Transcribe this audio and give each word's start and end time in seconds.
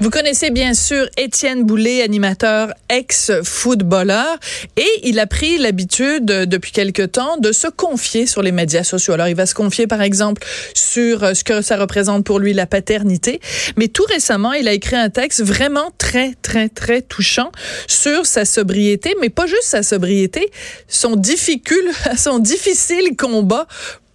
Vous 0.00 0.10
connaissez 0.10 0.50
bien 0.50 0.74
sûr 0.74 1.08
Étienne 1.16 1.64
Boulay, 1.64 2.02
animateur 2.02 2.72
ex-footballeur, 2.88 4.38
et 4.76 4.86
il 5.02 5.18
a 5.18 5.26
pris 5.26 5.58
l'habitude 5.58 6.24
depuis 6.24 6.70
quelque 6.70 7.02
temps 7.02 7.36
de 7.36 7.50
se 7.50 7.66
confier 7.66 8.28
sur 8.28 8.40
les 8.40 8.52
médias 8.52 8.84
sociaux. 8.84 9.14
Alors, 9.14 9.26
il 9.26 9.34
va 9.34 9.44
se 9.44 9.56
confier, 9.56 9.88
par 9.88 10.00
exemple, 10.00 10.46
sur 10.72 11.24
euh, 11.24 11.34
ce 11.34 11.42
que 11.42 11.62
ça 11.62 11.76
représente 11.76 12.24
pour 12.24 12.38
lui 12.38 12.52
la 12.54 12.66
paternité, 12.66 13.40
mais 13.76 13.88
tout 13.88 14.04
récemment, 14.08 14.52
il 14.52 14.68
a 14.68 14.72
écrit 14.72 14.94
un 14.94 15.10
texte 15.10 15.42
vraiment 15.42 15.92
très, 15.98 16.34
très, 16.42 16.68
très 16.68 17.02
touchant 17.02 17.50
sur 17.88 18.24
sa 18.24 18.44
sobriété, 18.44 19.16
mais 19.20 19.30
pas 19.30 19.46
juste 19.46 19.64
sa 19.64 19.82
sobriété, 19.82 20.48
son 20.86 21.16
difficile, 21.16 21.90
son 22.16 22.38
difficile 22.38 23.16
combat 23.16 23.66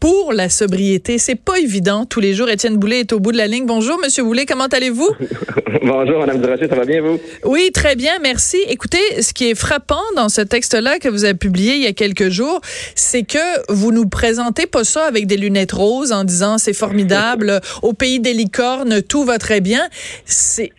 pour 0.03 0.33
la 0.33 0.49
sobriété. 0.49 1.17
C'est 1.17 1.35
pas 1.35 1.57
évident 1.59 2.05
tous 2.05 2.19
les 2.19 2.33
jours. 2.33 2.49
Étienne 2.49 2.75
Boulay 2.75 2.99
est 2.99 3.13
au 3.13 3.21
bout 3.21 3.31
de 3.31 3.37
la 3.37 3.47
ligne. 3.47 3.65
Bonjour, 3.65 3.97
Monsieur 4.03 4.25
Boulay, 4.25 4.45
comment 4.45 4.65
allez-vous? 4.65 5.09
Bonjour, 5.81 6.19
Madame 6.19 6.41
Durocher, 6.41 6.67
ça 6.67 6.75
va 6.75 6.83
bien, 6.83 7.01
vous? 7.01 7.21
Oui, 7.45 7.71
très 7.73 7.95
bien, 7.95 8.11
merci. 8.21 8.57
Écoutez, 8.67 9.21
ce 9.21 9.31
qui 9.31 9.49
est 9.49 9.55
frappant 9.55 10.01
dans 10.17 10.27
ce 10.27 10.41
texte-là 10.41 10.99
que 10.99 11.07
vous 11.07 11.23
avez 11.23 11.35
publié 11.35 11.75
il 11.75 11.83
y 11.83 11.87
a 11.87 11.93
quelques 11.93 12.27
jours, 12.27 12.59
c'est 12.95 13.23
que 13.23 13.71
vous 13.71 13.93
nous 13.93 14.05
présentez 14.05 14.67
pas 14.67 14.83
ça 14.83 15.05
avec 15.05 15.25
des 15.25 15.37
lunettes 15.37 15.71
roses 15.71 16.11
en 16.11 16.25
disant 16.25 16.57
c'est 16.57 16.73
formidable, 16.73 17.61
au 17.81 17.93
pays 17.93 18.19
des 18.19 18.33
licornes, 18.33 19.01
tout 19.03 19.23
va 19.23 19.37
très 19.37 19.61
bien. 19.61 19.87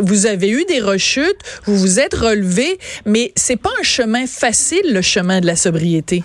Vous 0.01 0.27
avez 0.27 0.51
eu 0.51 0.67
des 0.69 0.81
rechutes, 0.81 1.39
vous 1.65 1.79
vous 1.79 1.99
êtes 1.99 2.15
relevé, 2.15 2.79
mais 3.07 3.33
c'est 3.37 3.57
pas 3.57 3.73
un 3.81 3.85
chemin 3.85 4.27
facile, 4.27 4.93
le 4.93 5.01
chemin 5.01 5.41
de 5.41 5.47
la 5.47 5.57
sobriété. 5.57 6.25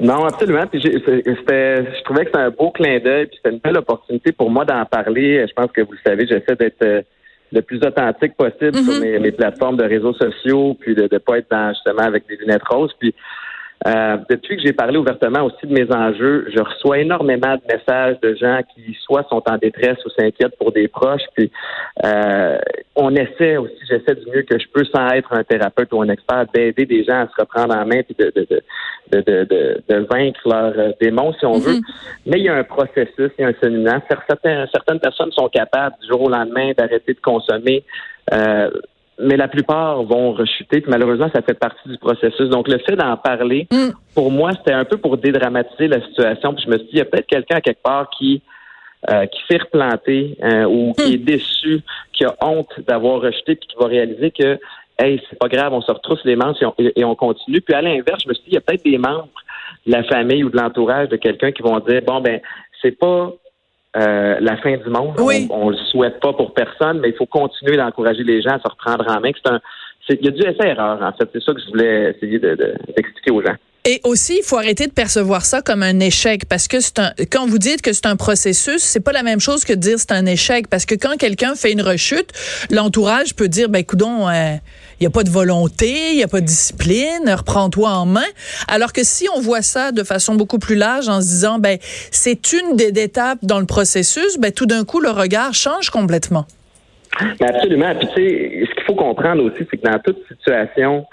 Non, 0.00 0.24
absolument. 0.24 0.66
Puis 0.66 0.80
c'était, 0.82 1.22
je 1.24 2.02
trouvais 2.04 2.24
que 2.24 2.30
c'était 2.30 2.44
un 2.44 2.50
beau 2.50 2.70
clin 2.70 2.98
d'œil, 3.00 3.26
puis 3.26 3.36
c'était 3.36 3.54
une 3.54 3.60
belle 3.60 3.78
opportunité 3.78 4.32
pour 4.32 4.50
moi 4.50 4.64
d'en 4.64 4.84
parler. 4.84 5.44
Je 5.46 5.52
pense 5.52 5.70
que 5.72 5.80
vous 5.80 5.92
le 5.92 5.98
savez, 6.06 6.26
j'essaie 6.26 6.56
d'être 6.56 6.82
euh, 6.82 7.02
le 7.52 7.62
plus 7.62 7.78
authentique 7.78 8.36
possible 8.36 8.76
sur 8.76 8.92
mm-hmm. 8.94 9.20
mes, 9.20 9.32
plateformes 9.32 9.76
de 9.76 9.84
réseaux 9.84 10.14
sociaux, 10.14 10.76
puis 10.78 10.94
de 10.94 11.08
ne 11.10 11.18
pas 11.18 11.38
être 11.38 11.50
dans 11.50 11.72
justement 11.72 12.02
avec 12.02 12.26
des 12.28 12.36
lunettes 12.36 12.64
roses. 12.68 12.92
Puis 12.98 13.14
euh, 13.86 14.16
depuis 14.28 14.56
que 14.56 14.62
j'ai 14.62 14.72
parlé 14.72 14.98
ouvertement 14.98 15.44
aussi 15.44 15.64
de 15.66 15.72
mes 15.72 15.90
enjeux, 15.94 16.48
je 16.52 16.60
reçois 16.60 16.98
énormément 16.98 17.54
de 17.54 17.62
messages 17.72 18.18
de 18.20 18.34
gens 18.34 18.60
qui 18.74 18.96
soit 19.04 19.24
sont 19.30 19.42
en 19.48 19.56
détresse 19.56 19.98
ou 20.04 20.10
s'inquiètent 20.10 20.56
pour 20.58 20.72
des 20.72 20.88
proches. 20.88 21.22
Puis 21.36 21.50
euh, 22.04 22.58
on 22.96 23.14
essaie 23.14 23.56
aussi, 23.56 23.76
j'essaie 23.88 24.16
du 24.16 24.28
mieux 24.30 24.42
que 24.42 24.58
je 24.58 24.66
peux, 24.72 24.84
sans 24.84 25.08
être 25.10 25.32
un 25.32 25.44
thérapeute 25.44 25.92
ou 25.92 26.02
un 26.02 26.08
expert, 26.08 26.46
d'aider 26.52 26.86
des 26.86 27.04
gens 27.04 27.20
à 27.20 27.28
se 27.28 27.40
reprendre 27.40 27.76
en 27.76 27.86
main 27.86 28.02
puis 28.02 28.16
de, 28.18 28.32
de, 28.34 28.46
de, 29.12 29.44
de, 29.44 29.82
de 29.88 30.06
vaincre 30.10 30.40
leurs 30.44 30.78
euh, 30.78 30.92
démons, 31.00 31.32
si 31.34 31.46
on 31.46 31.58
veut. 31.58 31.74
Mm-hmm. 31.74 32.22
Mais 32.26 32.38
il 32.40 32.44
y 32.44 32.48
a 32.48 32.56
un 32.56 32.64
processus, 32.64 33.30
il 33.38 33.42
y 33.42 33.44
a 33.44 33.48
un 33.48 33.54
cheminement. 33.62 34.02
Certaines, 34.28 34.66
certaines 34.72 35.00
personnes 35.00 35.30
sont 35.32 35.48
capables 35.48 35.94
du 36.02 36.08
jour 36.08 36.22
au 36.22 36.28
lendemain 36.28 36.72
d'arrêter 36.76 37.14
de 37.14 37.20
consommer. 37.20 37.84
Euh, 38.32 38.70
mais 39.20 39.36
la 39.36 39.48
plupart 39.48 40.02
vont 40.02 40.32
rechuter. 40.32 40.80
Puis 40.80 40.90
malheureusement, 40.90 41.28
ça 41.34 41.42
fait 41.42 41.58
partie 41.58 41.88
du 41.88 41.98
processus. 41.98 42.48
Donc, 42.48 42.68
le 42.68 42.78
fait 42.78 42.96
d'en 42.96 43.16
parler, 43.16 43.66
mm. 43.70 43.90
pour 44.14 44.30
moi, 44.30 44.52
c'était 44.52 44.72
un 44.72 44.84
peu 44.84 44.96
pour 44.96 45.16
dédramatiser 45.18 45.88
la 45.88 46.00
situation. 46.02 46.54
Puis 46.54 46.64
je 46.66 46.70
me 46.70 46.78
suis 46.78 46.86
dit, 46.86 46.92
il 46.94 46.98
y 46.98 47.02
a 47.02 47.04
peut-être 47.04 47.26
quelqu'un 47.26 47.56
à 47.56 47.60
quelque 47.60 47.82
part 47.82 48.10
qui 48.10 48.42
euh, 49.10 49.26
qui 49.26 49.40
s'est 49.48 49.58
replanté 49.58 50.36
euh, 50.42 50.64
ou 50.64 50.92
qui 50.92 51.10
mm. 51.10 51.14
est 51.14 51.18
déçu, 51.18 51.80
qui 52.12 52.24
a 52.24 52.34
honte 52.40 52.80
d'avoir 52.86 53.20
rejeté, 53.20 53.54
puis 53.54 53.68
qui 53.68 53.76
va 53.78 53.86
réaliser 53.86 54.32
que, 54.32 54.58
hey, 54.98 55.22
c'est 55.30 55.38
pas 55.38 55.46
grave, 55.46 55.72
on 55.72 55.80
se 55.80 55.92
retrousse 55.92 56.18
les 56.24 56.34
manches 56.34 56.56
et 56.96 57.04
on, 57.04 57.14
continue. 57.14 57.60
Puis 57.60 57.74
à 57.74 57.80
l'inverse, 57.80 58.24
je 58.24 58.28
me 58.28 58.34
suis 58.34 58.42
dit, 58.42 58.50
il 58.50 58.54
y 58.54 58.56
a 58.56 58.60
peut-être 58.60 58.84
des 58.84 58.98
membres 58.98 59.28
de 59.86 59.92
la 59.92 60.02
famille 60.02 60.42
ou 60.42 60.50
de 60.50 60.56
l'entourage 60.56 61.08
de 61.10 61.16
quelqu'un 61.16 61.52
qui 61.52 61.62
vont 61.62 61.78
dire, 61.78 62.02
bon, 62.04 62.20
ben, 62.20 62.40
c'est 62.82 62.98
pas 62.98 63.32
euh, 63.96 64.36
la 64.40 64.56
fin 64.58 64.76
du 64.76 64.90
monde. 64.90 65.14
On, 65.18 65.66
ne 65.66 65.70
le 65.70 65.84
souhaite 65.90 66.20
pas 66.20 66.32
pour 66.32 66.52
personne, 66.52 67.00
mais 67.00 67.08
il 67.10 67.16
faut 67.16 67.26
continuer 67.26 67.76
d'encourager 67.76 68.22
les 68.22 68.42
gens 68.42 68.50
à 68.50 68.58
se 68.58 68.68
reprendre 68.68 69.04
en 69.08 69.20
main. 69.20 69.30
C'est 69.34 69.50
un, 69.50 69.60
il 70.10 70.24
y 70.24 70.28
a 70.28 70.30
du 70.30 70.42
essai-erreur, 70.42 71.02
en 71.02 71.12
fait. 71.12 71.28
C'est 71.32 71.42
ça 71.42 71.52
que 71.52 71.60
je 71.60 71.66
voulais 71.68 72.14
essayer 72.14 72.38
d'expliquer 72.38 73.30
aux 73.30 73.42
gens. 73.42 73.54
Et 73.84 74.00
aussi, 74.04 74.38
il 74.38 74.44
faut 74.44 74.56
arrêter 74.56 74.86
de 74.86 74.92
percevoir 74.92 75.46
ça 75.46 75.62
comme 75.62 75.82
un 75.82 76.00
échec 76.00 76.46
parce 76.46 76.68
que 76.68 76.80
c'est 76.80 76.98
un, 76.98 77.12
quand 77.30 77.46
vous 77.46 77.58
dites 77.58 77.80
que 77.80 77.94
c'est 77.94 78.06
un 78.06 78.16
processus, 78.16 78.82
c'est 78.82 79.00
pas 79.00 79.12
la 79.12 79.22
même 79.22 79.40
chose 79.40 79.64
que 79.64 79.72
de 79.72 79.78
dire 79.78 79.98
c'est 79.98 80.12
un 80.12 80.26
échec 80.26 80.68
parce 80.68 80.84
que 80.84 80.94
quand 80.94 81.16
quelqu'un 81.16 81.54
fait 81.54 81.72
une 81.72 81.80
rechute, 81.80 82.30
l'entourage 82.70 83.34
peut 83.34 83.48
dire 83.48 83.70
ben 83.70 83.82
coudon, 83.84 84.28
il 85.00 85.04
euh, 85.04 85.04
y 85.04 85.06
a 85.06 85.10
pas 85.10 85.22
de 85.22 85.30
volonté, 85.30 86.12
il 86.12 86.18
y 86.18 86.22
a 86.22 86.28
pas 86.28 86.40
de 86.40 86.46
discipline, 86.46 87.28
reprends-toi 87.28 87.88
en 87.88 88.06
main. 88.06 88.28
Alors 88.68 88.92
que 88.92 89.04
si 89.04 89.26
on 89.34 89.40
voit 89.40 89.62
ça 89.62 89.92
de 89.92 90.02
façon 90.02 90.34
beaucoup 90.34 90.58
plus 90.58 90.76
large 90.76 91.08
en 91.08 91.20
se 91.20 91.26
disant 91.26 91.58
ben 91.58 91.78
c'est 91.82 92.52
une 92.52 92.76
des 92.76 92.88
étapes 93.02 93.38
dans 93.42 93.60
le 93.60 93.66
processus, 93.66 94.38
ben 94.38 94.52
tout 94.52 94.66
d'un 94.66 94.84
coup 94.84 95.00
le 95.00 95.10
regard 95.10 95.54
change 95.54 95.90
complètement. 95.90 96.46
absolument. 97.40 97.94
Puis 97.98 98.08
tu 98.08 98.14
sais, 98.14 98.66
ce 98.68 98.74
qu'il 98.74 98.84
faut 98.86 98.94
comprendre 98.94 99.44
aussi, 99.44 99.66
c'est 99.70 99.76
que 99.76 99.88
dans 99.88 99.98
toute 99.98 100.18
situation 100.28 101.06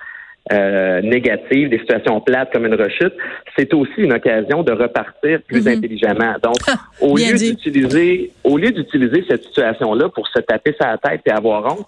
euh, 0.52 1.02
négatives, 1.02 1.70
des 1.70 1.80
situations 1.80 2.22
plates 2.22 2.52
comme 2.54 2.68
une 2.68 2.76
rechute, 2.76 3.14
c'est 3.58 3.74
aussi 3.74 3.98
une 3.98 4.14
occasion 4.14 4.62
de 4.62 4.72
repartir 4.74 5.40
plus 5.48 5.66
mhm. 5.66 5.78
intelligemment. 5.78 6.36
Donc, 6.44 6.58
ah, 6.68 6.76
au, 7.02 7.18
lieu 7.18 7.34
d'utiliser, 7.36 8.32
au 8.44 8.58
lieu 8.58 8.72
d'utiliser 8.72 9.26
cette 9.28 9.44
situation-là 9.44 10.10
pour 10.10 10.28
se 10.28 10.40
taper 10.40 10.76
sa 10.80 11.00
tête 11.00 11.22
et 11.26 11.32
avoir 11.32 11.66
honte, 11.66 11.88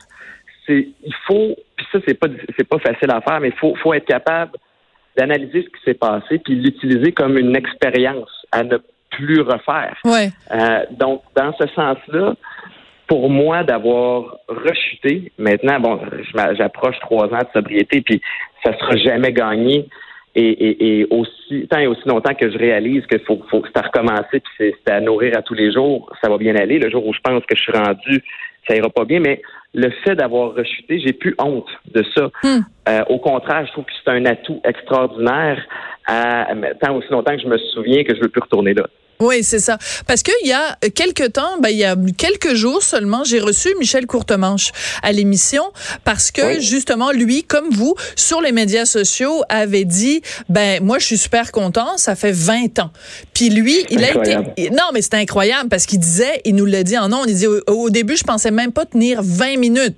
c'est 0.68 0.88
il 1.04 1.16
faut, 1.26 1.56
puis 1.76 1.86
ça 1.92 2.00
c'est 2.08 2.14
pas 2.14 2.28
c'est 2.58 2.68
pas 2.68 2.80
facile 2.80 3.12
à 3.12 3.22
faire, 3.22 3.40
mais 3.40 3.50
il 3.50 3.56
faut, 3.56 3.76
faut 3.76 3.94
être 3.94 4.06
capable 4.06 4.52
d'analyser 5.18 5.64
ce 5.64 5.68
qui 5.68 5.84
s'est 5.86 5.94
passé 5.96 6.40
puis 6.40 6.56
l'utiliser 6.56 7.12
comme 7.12 7.38
une 7.38 7.56
expérience 7.56 8.46
à 8.52 8.64
ne 8.64 8.78
plus 9.10 9.42
refaire. 9.42 9.98
Ouais. 10.06 10.30
Euh, 10.52 10.86
donc, 10.92 11.24
dans 11.36 11.54
ce 11.54 11.66
sens-là, 11.68 12.36
pour 13.08 13.30
moi 13.30 13.64
d'avoir 13.64 14.38
rechuté. 14.48 15.32
Maintenant, 15.38 15.80
bon, 15.80 16.00
j'approche 16.58 17.00
trois 17.00 17.26
ans 17.28 17.40
de 17.40 17.48
sobriété, 17.54 18.02
puis 18.02 18.22
ça 18.64 18.78
sera 18.78 18.96
jamais 18.98 19.32
gagné. 19.32 19.88
Et, 20.40 21.00
et, 21.00 21.08
aussi 21.10 21.68
tant 21.68 21.80
et 21.80 21.88
aussi 21.88 22.08
longtemps 22.08 22.36
que 22.36 22.52
je 22.52 22.58
réalise 22.60 23.04
qu'il 23.08 23.22
faut, 23.22 23.42
faut 23.50 23.62
que 23.62 23.70
c'est 23.74 23.80
à 23.80 23.88
recommencer, 23.88 24.40
puis 24.40 24.76
c'est 24.86 24.92
à 24.92 25.02
nourrir 25.02 25.36
à 25.36 25.42
tous 25.42 25.56
les 25.56 25.72
jours, 25.72 26.12
ça 26.22 26.30
va 26.30 26.38
bien 26.38 26.56
aller. 26.56 26.78
Le 26.78 26.92
jour 26.92 27.08
où 27.08 27.12
je 27.12 27.20
pense 27.22 27.44
que 27.46 27.56
je 27.56 27.62
suis 27.62 27.72
rendu, 27.72 28.24
ça 28.68 28.76
ira 28.76 28.88
pas 28.90 29.06
bien. 29.06 29.20
Mais 29.20 29.42
le 29.74 29.90
fait 30.04 30.16
d'avoir 30.16 30.54
rechuté, 30.54 31.00
j'ai 31.00 31.14
plus 31.14 31.36
honte 31.40 31.70
de 31.94 32.04
ça. 32.16 32.30
Hmm. 32.44 32.62
Euh, 32.90 33.04
au 33.10 33.20
contraire, 33.20 33.66
je 33.66 33.72
trouve 33.72 33.86
que 33.86 33.92
c'est 34.04 34.12
un 34.12 34.26
atout 34.26 34.62
extraordinaire. 34.64 35.64
À, 36.08 36.48
tant 36.82 36.96
aussi 36.96 37.10
longtemps 37.12 37.36
que 37.36 37.42
je 37.42 37.48
me 37.48 37.58
souviens 37.58 38.04
que 38.04 38.16
je 38.16 38.22
veux 38.22 38.30
plus 38.30 38.42
retourner 38.42 38.74
là. 38.74 38.88
Oui, 39.20 39.44
c'est 39.44 39.60
ça. 39.60 39.78
Parce 40.06 40.22
qu'il 40.22 40.48
y 40.48 40.54
a 40.54 40.78
quelques 40.94 41.34
temps, 41.34 41.58
ben, 41.60 41.70
il 41.70 41.78
y 41.78 41.84
a 41.84 41.96
quelques 42.18 42.54
jours 42.54 42.84
seulement, 42.84 43.24
j'ai 43.24 43.40
reçu 43.40 43.74
Michel 43.80 44.06
Courtemanche 44.06 44.72
à 45.02 45.12
l'émission 45.12 45.64
parce 46.04 46.30
que 46.30 46.60
justement, 46.60 47.12
lui, 47.12 47.44
comme 47.44 47.70
vous, 47.72 47.96
sur 48.16 48.42
les 48.42 48.52
médias 48.52 48.86
sociaux, 48.86 49.44
avait 49.50 49.86
dit, 49.86 50.22
ben, 50.50 50.84
moi, 50.84 51.00
je 51.00 51.06
suis 51.06 51.18
super 51.18 51.52
content, 51.52 51.98
ça 51.98 52.16
fait 52.16 52.32
20 52.32 52.80
ans. 52.80 52.92
Puis 53.34 53.50
lui, 53.50 53.86
il 53.90 54.04
a 54.04 54.12
été, 54.12 54.70
non, 54.70 54.90
mais 54.94 55.02
c'est 55.02 55.16
incroyable 55.16 55.70
parce 55.70 55.86
qu'il 55.86 56.00
disait, 56.00 56.42
il 56.46 56.56
nous 56.56 56.66
l'a 56.66 56.84
dit 56.84 56.98
en 56.98 57.10
nom, 57.10 57.26
il 57.26 57.36
dit, 57.36 57.48
au, 57.48 57.62
au 57.68 57.90
début, 57.90 58.18
je 58.18 58.24
pensais 58.24 58.52
même 58.52 58.72
pas 58.72 58.86
tenir 58.86 59.22
20 59.24 59.58
minutes. 59.58 59.96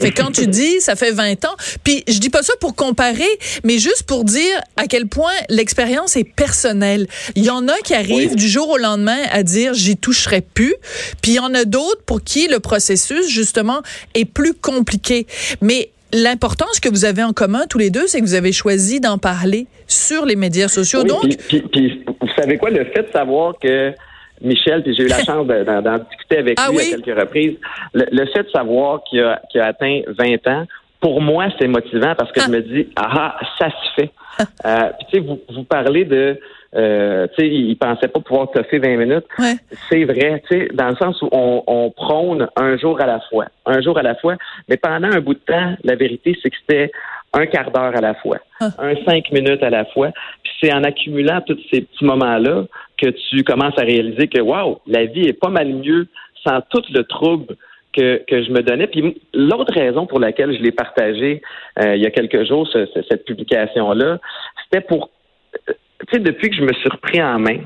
Fait 0.00 0.10
quand 0.10 0.30
tu 0.30 0.46
dis, 0.46 0.80
ça 0.80 0.96
fait 0.96 1.10
20 1.10 1.44
ans, 1.44 1.56
puis 1.84 2.04
je 2.08 2.18
dis 2.18 2.30
pas 2.30 2.42
ça 2.42 2.52
pour 2.60 2.74
comparer, 2.74 3.28
mais 3.64 3.78
juste 3.78 4.04
pour 4.04 4.24
dire 4.24 4.60
à 4.76 4.86
quel 4.86 5.06
point 5.06 5.32
l'expérience 5.48 6.16
est 6.16 6.24
personnelle. 6.24 7.06
Il 7.34 7.44
y 7.44 7.50
en 7.50 7.68
a 7.68 7.76
qui 7.84 7.94
arrivent 7.94 8.36
du 8.36 8.48
jour 8.48 8.68
au 8.70 8.76
lendemain 8.76 9.18
à 9.32 9.42
dire, 9.42 9.74
j'y 9.74 9.96
toucherai 9.96 10.40
plus, 10.40 10.74
puis 11.22 11.32
il 11.32 11.34
y 11.34 11.40
en 11.40 11.54
a 11.54 11.64
d'autres 11.64 12.02
pour 12.04 12.22
qui 12.22 12.48
le 12.48 12.60
processus, 12.60 13.28
justement, 13.28 13.82
est 14.14 14.24
plus 14.24 14.54
compliqué. 14.54 15.26
Mais 15.60 15.90
l'importance 16.12 16.80
que 16.80 16.88
vous 16.88 17.04
avez 17.04 17.22
en 17.22 17.32
commun 17.32 17.64
tous 17.68 17.78
les 17.78 17.90
deux, 17.90 18.06
c'est 18.06 18.20
que 18.20 18.24
vous 18.24 18.34
avez 18.34 18.52
choisi 18.52 19.00
d'en 19.00 19.18
parler 19.18 19.66
sur 19.86 20.24
les 20.24 20.36
médias 20.36 20.68
sociaux. 20.68 21.04
Donc, 21.04 21.36
puis, 21.48 22.04
vous 22.06 22.28
savez 22.36 22.58
quoi, 22.58 22.70
le 22.70 22.84
fait 22.86 23.02
de 23.02 23.12
savoir 23.12 23.54
que 23.60 23.92
Michel, 24.40 24.82
puis 24.82 24.94
j'ai 24.94 25.04
eu 25.04 25.08
la 25.08 25.18
chance 25.24 25.46
d'en 25.46 25.98
discuter 25.98 26.38
avec 26.38 26.58
ah 26.60 26.70
lui 26.70 26.80
à 26.80 26.96
quelques 26.96 27.18
reprises. 27.18 27.56
Le, 27.94 28.26
fait 28.26 28.44
de 28.44 28.50
savoir 28.50 29.02
qu'il 29.04 29.20
a, 29.20 29.40
a, 29.54 29.64
atteint 29.64 30.00
20 30.06 30.46
ans, 30.48 30.66
pour 31.00 31.20
moi, 31.20 31.46
c'est 31.58 31.68
motivant 31.68 32.14
parce 32.16 32.32
que 32.32 32.40
je 32.40 32.46
ah. 32.46 32.50
me 32.50 32.60
dis, 32.60 32.88
ah, 32.96 33.36
ça 33.58 33.70
se 33.70 34.00
fait. 34.02 34.10
Ah. 34.38 34.44
Euh, 34.66 34.90
puis 34.98 35.06
tu 35.10 35.16
sais, 35.16 35.26
vous, 35.26 35.40
vous 35.54 35.64
parlez 35.64 36.04
de, 36.04 36.38
euh, 36.76 37.26
tu 37.28 37.42
sais, 37.42 37.48
il 37.48 37.76
pensait 37.76 38.08
pas 38.08 38.20
pouvoir 38.20 38.50
toffer 38.50 38.78
20 38.78 38.96
minutes. 38.96 39.26
C'est 39.90 40.04
vrai, 40.04 40.42
tu 40.48 40.58
sais, 40.58 40.68
dans 40.74 40.88
le 40.88 40.96
sens 40.96 41.20
où 41.22 41.28
on, 41.32 41.62
on 41.66 41.90
prône 41.90 42.48
un 42.56 42.76
jour 42.76 43.00
à 43.00 43.06
la 43.06 43.20
fois, 43.28 43.46
un 43.66 43.80
jour 43.80 43.98
à 43.98 44.02
la 44.02 44.14
fois. 44.16 44.36
Mais 44.68 44.76
pendant 44.76 45.08
un 45.08 45.20
bout 45.20 45.34
de 45.34 45.40
temps, 45.40 45.74
la 45.84 45.94
vérité, 45.94 46.36
c'est 46.42 46.50
que 46.50 46.56
c'était 46.66 46.90
un 47.32 47.46
quart 47.46 47.70
d'heure 47.70 47.96
à 47.96 48.00
la 48.00 48.14
fois, 48.14 48.38
ah. 48.60 48.70
un 48.78 48.94
cinq 49.04 49.30
minutes 49.32 49.62
à 49.62 49.70
la 49.70 49.84
fois. 49.86 50.10
Puis 50.42 50.52
c'est 50.60 50.72
en 50.72 50.82
accumulant 50.84 51.40
tous 51.46 51.58
ces 51.70 51.82
petits 51.82 52.04
moments-là 52.04 52.64
que 52.96 53.08
tu 53.08 53.44
commences 53.44 53.78
à 53.78 53.82
réaliser 53.82 54.28
que, 54.28 54.40
waouh, 54.40 54.78
la 54.86 55.04
vie 55.04 55.28
est 55.28 55.38
pas 55.38 55.50
mal 55.50 55.68
mieux 55.68 56.06
sans 56.44 56.60
tout 56.70 56.82
le 56.90 57.04
trouble 57.04 57.56
que, 57.92 58.22
que 58.28 58.42
je 58.42 58.50
me 58.50 58.62
donnais. 58.62 58.86
Puis 58.86 59.20
l'autre 59.34 59.72
raison 59.72 60.06
pour 60.06 60.20
laquelle 60.20 60.56
je 60.56 60.62
l'ai 60.62 60.72
partagé 60.72 61.42
euh, 61.78 61.96
il 61.96 62.02
y 62.02 62.06
a 62.06 62.10
quelques 62.10 62.46
jours, 62.46 62.68
cette 62.70 63.24
publication-là, 63.24 64.18
c'était 64.64 64.84
pour, 64.84 65.10
euh, 65.68 65.72
tu 66.08 66.14
sais, 66.14 66.18
depuis 66.20 66.50
que 66.50 66.56
je 66.56 66.62
me 66.62 66.72
suis 66.72 66.88
repris 66.88 67.22
en 67.22 67.38
main, 67.38 67.58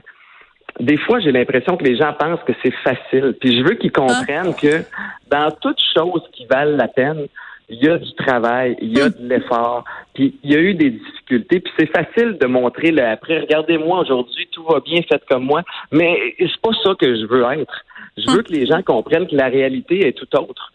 des 0.81 0.97
fois, 0.97 1.21
j'ai 1.21 1.33
l'impression 1.33 1.77
que 1.77 1.85
les 1.85 1.97
gens 1.97 2.13
pensent 2.15 2.43
que 2.47 2.53
c'est 2.63 2.73
facile. 2.83 3.37
Puis 3.41 3.57
je 3.57 3.63
veux 3.63 3.75
qu'ils 3.75 3.93
comprennent 3.93 4.55
que 4.55 4.85
dans 5.31 5.51
toutes 5.61 5.81
choses 5.95 6.23
qui 6.33 6.47
valent 6.47 6.77
la 6.77 6.89
peine, 6.89 7.27
il 7.73 7.83
y 7.83 7.89
a 7.89 7.97
du 7.97 8.13
travail, 8.15 8.77
il 8.81 8.97
y 8.97 9.01
a 9.01 9.09
de 9.09 9.27
l'effort, 9.27 9.85
puis 10.15 10.39
il 10.45 10.53
y 10.53 10.57
a 10.57 10.61
eu 10.61 10.75
des 10.75 10.91
difficultés, 10.91 11.61
puis 11.61 11.73
c'est 11.79 11.91
facile 11.91 12.37
de 12.39 12.47
montrer 12.47 12.91
le 12.91 13.03
après. 13.03 13.41
Regardez-moi 13.41 14.01
aujourd'hui, 14.01 14.47
tout 14.53 14.63
va 14.65 14.81
bien, 14.81 15.01
fait 15.11 15.23
comme 15.29 15.45
moi, 15.45 15.63
mais 15.91 16.35
c'est 16.39 16.61
pas 16.61 16.77
ça 16.85 16.95
que 16.99 17.17
je 17.17 17.27
veux 17.27 17.45
être. 17.59 17.85
Je 18.19 18.31
veux 18.31 18.43
que 18.43 18.53
les 18.53 18.67
gens 18.67 18.83
comprennent 18.83 19.27
que 19.27 19.35
la 19.35 19.49
réalité 19.49 20.07
est 20.07 20.13
tout 20.13 20.29
autre. 20.37 20.73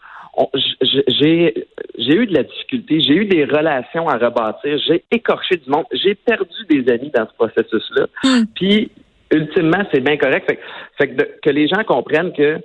J'ai 0.82 1.54
eu 2.14 2.26
de 2.26 2.34
la 2.34 2.42
difficulté, 2.42 3.00
j'ai 3.00 3.14
eu 3.14 3.24
des 3.26 3.44
relations 3.44 4.08
à 4.08 4.18
rebâtir, 4.18 4.78
j'ai 4.86 5.04
écorché 5.10 5.56
du 5.56 5.70
monde, 5.70 5.84
j'ai 5.92 6.14
perdu 6.14 6.64
des 6.68 6.92
amis 6.92 7.10
dans 7.14 7.26
ce 7.26 7.34
processus-là. 7.34 8.06
Hmm. 8.24 8.44
Puis 8.54 8.90
ultimement, 9.32 9.84
c'est 9.92 10.00
bien 10.00 10.16
correct. 10.16 10.50
Fait, 10.96 11.08
que 11.42 11.50
les 11.50 11.68
gens 11.68 11.84
comprennent 11.84 12.32
que 12.32 12.58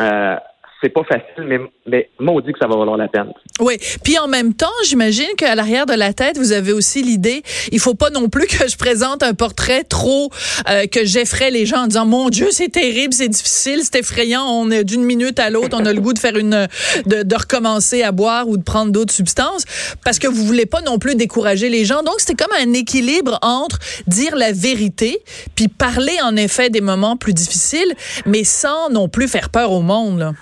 euh, 0.00 0.36
c'est 0.82 0.88
pas 0.88 1.02
facile, 1.04 1.44
mais, 1.46 1.58
mais 1.86 2.08
maudit 2.18 2.52
que 2.52 2.58
ça 2.58 2.66
va 2.66 2.76
valoir 2.76 2.96
la 2.96 3.08
peine. 3.08 3.32
Oui. 3.60 3.76
Puis 4.02 4.18
en 4.18 4.28
même 4.28 4.54
temps, 4.54 4.66
j'imagine 4.84 5.28
qu'à 5.36 5.54
l'arrière 5.54 5.86
de 5.86 5.92
la 5.92 6.12
tête, 6.12 6.38
vous 6.38 6.52
avez 6.52 6.72
aussi 6.72 7.02
l'idée, 7.02 7.42
il 7.70 7.78
faut 7.78 7.94
pas 7.94 8.10
non 8.10 8.28
plus 8.28 8.46
que 8.46 8.68
je 8.68 8.76
présente 8.76 9.22
un 9.22 9.34
portrait 9.34 9.84
trop 9.84 10.30
euh, 10.68 10.86
que 10.86 11.04
j'effraie 11.04 11.50
les 11.50 11.66
gens 11.66 11.84
en 11.84 11.86
disant 11.86 12.06
mon 12.06 12.30
Dieu, 12.30 12.48
c'est 12.50 12.70
terrible, 12.70 13.12
c'est 13.12 13.28
difficile, 13.28 13.80
c'est 13.82 13.96
effrayant, 13.96 14.44
on 14.44 14.70
est 14.70 14.84
d'une 14.84 15.04
minute 15.04 15.38
à 15.38 15.50
l'autre, 15.50 15.76
on 15.78 15.84
a 15.84 15.92
le 15.92 16.00
goût 16.00 16.12
de 16.12 16.18
faire 16.18 16.36
une 16.36 16.68
de, 17.06 17.22
de 17.22 17.36
recommencer 17.36 18.02
à 18.02 18.12
boire 18.12 18.48
ou 18.48 18.56
de 18.56 18.62
prendre 18.62 18.92
d'autres 18.92 19.12
substances 19.12 19.64
parce 20.04 20.18
que 20.18 20.26
vous 20.26 20.44
voulez 20.44 20.66
pas 20.66 20.80
non 20.80 20.98
plus 20.98 21.14
décourager 21.14 21.68
les 21.68 21.84
gens. 21.84 22.02
Donc 22.02 22.16
c'est 22.18 22.38
comme 22.38 22.52
un 22.58 22.72
équilibre 22.72 23.38
entre 23.42 23.78
dire 24.06 24.34
la 24.36 24.52
vérité 24.52 25.18
puis 25.54 25.68
parler 25.68 26.16
en 26.22 26.36
effet 26.36 26.70
des 26.70 26.80
moments 26.80 27.16
plus 27.16 27.34
difficiles, 27.34 27.94
mais 28.26 28.44
sans 28.44 28.88
non 28.90 29.08
plus 29.08 29.28
faire 29.28 29.50
peur 29.50 29.72
au 29.72 29.82
monde. 29.82 30.18
Là. 30.18 30.32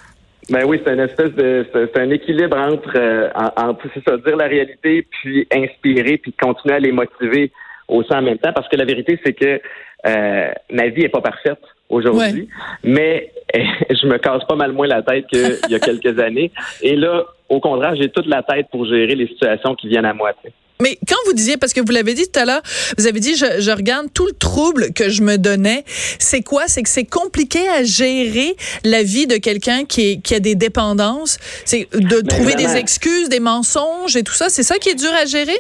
Ben 0.51 0.65
oui, 0.67 0.81
c'est 0.85 0.95
une 0.95 1.01
espèce 1.01 1.33
de 1.33 1.67
c'est 1.73 1.99
un 1.99 2.11
équilibre 2.11 2.57
entre 2.57 2.97
euh, 2.97 3.29
entre 3.57 3.87
c'est 3.93 4.03
ça, 4.09 4.17
dire 4.17 4.37
la 4.37 4.47
réalité 4.47 5.03
puis 5.03 5.47
inspirer 5.53 6.17
puis 6.17 6.33
continuer 6.33 6.77
à 6.77 6.79
les 6.79 6.93
motiver 6.93 7.53
aussi 7.87 8.13
en 8.15 8.23
même 8.23 8.39
temps. 8.39 8.53
Parce 8.55 8.69
que 8.69 8.77
la 8.77 8.87
vérité 8.87 9.21
c'est 9.25 9.35
que 9.35 9.61
euh, 10.07 10.51
ma 10.71 10.89
vie 10.89 11.03
est 11.03 11.11
pas 11.11 11.21
parfaite 11.21 11.61
aujourd'hui, 11.91 12.49
mais 12.83 13.31
je 13.55 14.07
me 14.07 14.17
casse 14.17 14.45
pas 14.45 14.57
mal 14.57 14.73
moins 14.73 14.87
la 14.87 15.03
tête 15.03 15.27
qu'il 15.27 15.59
y 15.69 15.75
a 15.75 15.79
quelques 15.81 16.19
années. 16.19 16.51
Et 16.83 16.97
là 16.97 17.25
au 17.51 17.61
contraire, 17.61 17.95
j'ai 17.97 18.09
toute 18.09 18.27
la 18.27 18.43
tête 18.43 18.69
pour 18.71 18.87
gérer 18.87 19.15
les 19.15 19.27
situations 19.27 19.75
qui 19.75 19.89
viennent 19.89 20.05
à 20.05 20.15
moi. 20.15 20.33
Mais 20.81 20.97
quand 21.09 21.17
vous 21.27 21.33
disiez, 21.33 21.57
parce 21.57 21.73
que 21.73 21.81
vous 21.81 21.93
l'avez 21.93 22.15
dit 22.15 22.31
tout 22.31 22.39
à 22.39 22.45
l'heure, 22.45 22.63
vous 22.97 23.07
avez 23.07 23.21
dit, 23.21 23.35
je, 23.37 23.61
je, 23.61 23.71
regarde 23.71 24.07
tout 24.15 24.27
le 24.27 24.33
trouble 24.33 24.93
que 24.95 25.09
je 25.09 25.23
me 25.23 25.37
donnais. 25.37 25.83
C'est 25.87 26.43
quoi? 26.43 26.63
C'est 26.67 26.83
que 26.83 26.89
c'est 26.89 27.09
compliqué 27.09 27.69
à 27.69 27.83
gérer 27.83 28.55
la 28.85 29.03
vie 29.03 29.27
de 29.27 29.37
quelqu'un 29.37 29.85
qui, 29.85 30.23
qui 30.23 30.35
a 30.35 30.41
des 30.41 30.55
dépendances. 30.55 31.39
C'est 31.65 31.89
de 31.93 32.27
trouver 32.27 32.55
des 32.55 32.77
excuses, 32.77 33.29
des 33.29 33.41
mensonges 33.41 34.17
et 34.17 34.23
tout 34.23 34.33
ça. 34.33 34.49
C'est 34.49 34.63
ça 34.63 34.77
qui 34.79 34.91
est 34.91 34.99
dur 34.99 35.11
à 35.21 35.25
gérer? 35.25 35.59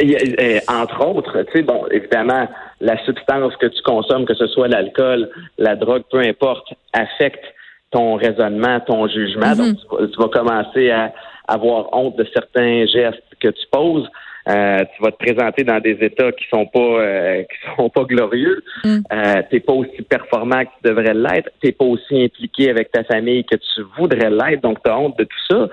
Et, 0.00 0.60
entre 0.68 1.06
autres, 1.06 1.42
tu 1.44 1.52
sais, 1.52 1.62
bon, 1.62 1.86
évidemment, 1.90 2.48
la 2.80 3.02
substance 3.04 3.54
que 3.56 3.66
tu 3.66 3.80
consommes, 3.82 4.26
que 4.26 4.34
ce 4.34 4.46
soit 4.48 4.68
l'alcool, 4.68 5.30
la 5.56 5.76
drogue, 5.76 6.02
peu 6.10 6.18
importe, 6.18 6.66
affecte 6.92 7.44
ton 7.90 8.16
raisonnement, 8.16 8.80
ton 8.80 9.06
jugement. 9.08 9.52
Mm-hmm. 9.52 9.88
Donc, 9.90 10.10
tu 10.10 10.18
vas 10.18 10.28
commencer 10.28 10.90
à 10.90 11.12
avoir 11.46 11.92
honte 11.92 12.16
de 12.16 12.26
certains 12.34 12.86
gestes 12.86 13.22
que 13.40 13.48
tu 13.48 13.66
poses. 13.70 14.08
Euh, 14.46 14.84
tu 14.94 15.02
vas 15.02 15.10
te 15.10 15.16
présenter 15.16 15.64
dans 15.64 15.80
des 15.80 15.96
états 16.02 16.30
qui 16.32 16.44
sont 16.50 16.66
pas 16.66 16.78
euh, 16.78 17.42
qui 17.44 17.76
sont 17.76 17.88
pas 17.88 18.04
glorieux. 18.04 18.62
Mm. 18.84 18.98
Euh, 19.12 19.42
t'es 19.50 19.60
pas 19.60 19.72
aussi 19.72 20.02
performant 20.02 20.64
que 20.64 20.70
tu 20.82 20.90
devrais 20.90 21.14
l'être. 21.14 21.50
T'es 21.62 21.72
pas 21.72 21.86
aussi 21.86 22.24
impliqué 22.24 22.68
avec 22.68 22.90
ta 22.92 23.04
famille 23.04 23.44
que 23.44 23.56
tu 23.56 23.82
voudrais 23.96 24.30
l'être. 24.30 24.62
Donc 24.62 24.82
tu 24.84 24.90
as 24.90 24.98
honte 24.98 25.18
de 25.18 25.24
tout 25.24 25.44
ça. 25.50 25.68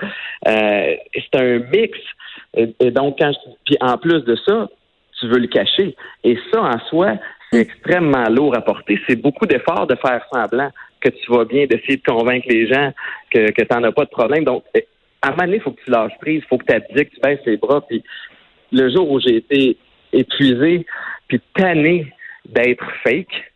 Euh, 0.48 0.96
c'est 1.14 1.42
un 1.42 1.60
mix. 1.72 2.00
Et, 2.56 2.92
donc 2.92 3.18
quand 3.20 3.32
puis 3.66 3.78
en 3.82 3.98
plus 3.98 4.24
de 4.24 4.38
ça, 4.48 4.70
tu 5.20 5.28
veux 5.28 5.40
le 5.40 5.48
cacher. 5.48 5.96
Et 6.24 6.38
ça 6.54 6.62
en 6.62 6.80
soi, 6.88 7.16
c'est 7.52 7.60
mm. 7.60 7.62
extrêmement 7.62 8.30
lourd 8.30 8.56
à 8.56 8.62
porter. 8.62 8.98
C'est 9.08 9.22
beaucoup 9.22 9.46
d'efforts 9.46 9.88
de 9.88 9.96
faire 9.96 10.26
semblant 10.32 10.72
que 11.02 11.10
tu 11.10 11.32
vas 11.32 11.44
bien, 11.44 11.66
d'essayer 11.66 11.98
de 11.98 12.04
convaincre 12.04 12.48
les 12.50 12.68
gens 12.68 12.94
que, 13.32 13.52
que 13.52 13.64
tu 13.64 13.74
n'en 13.74 13.84
as 13.84 13.92
pas 13.92 14.06
de 14.06 14.10
problème. 14.12 14.46
Donc, 14.46 14.64
à 15.22 15.28
un 15.28 15.32
moment 15.32 15.44
donné, 15.44 15.58
il 15.58 15.62
faut 15.62 15.72
que 15.72 15.84
tu 15.84 15.92
lâches 15.92 16.18
prise, 16.22 16.42
il 16.44 16.48
faut 16.48 16.58
que 16.58 16.66
tu 16.66 16.74
abdiques, 16.74 17.10
que 17.10 17.16
tu 17.16 17.22
baisses 17.22 17.46
les 17.46 17.58
bras. 17.58 17.82
Puis 17.82 18.04
le 18.72 18.90
jour 18.90 19.10
où 19.10 19.20
j'ai 19.20 19.38
été 19.38 19.78
épuisé, 20.14 20.86
puis 21.28 21.42
tanné 21.56 22.12
d'être 22.46 22.86
fake, 23.04 23.52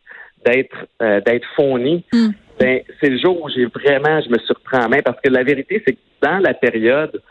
d'être 0.45 0.75
euh, 1.01 1.19
d'être 1.21 1.45
fourni, 1.55 2.03
hmm. 2.13 2.29
ben, 2.59 2.81
c'est 3.01 3.09
le 3.09 3.17
jour 3.17 3.41
où 3.41 3.49
j'ai 3.49 3.65
vraiment, 3.65 4.21
je 4.21 4.29
me 4.29 4.37
suis 4.37 4.53
repris 4.53 4.77
en 4.77 4.89
main 4.89 5.01
parce 5.03 5.19
que 5.21 5.29
la 5.29 5.43
vérité, 5.43 5.83
c'est 5.85 5.93
que 5.93 5.99
dans 6.21 6.39
la 6.39 6.53
période 6.53 7.21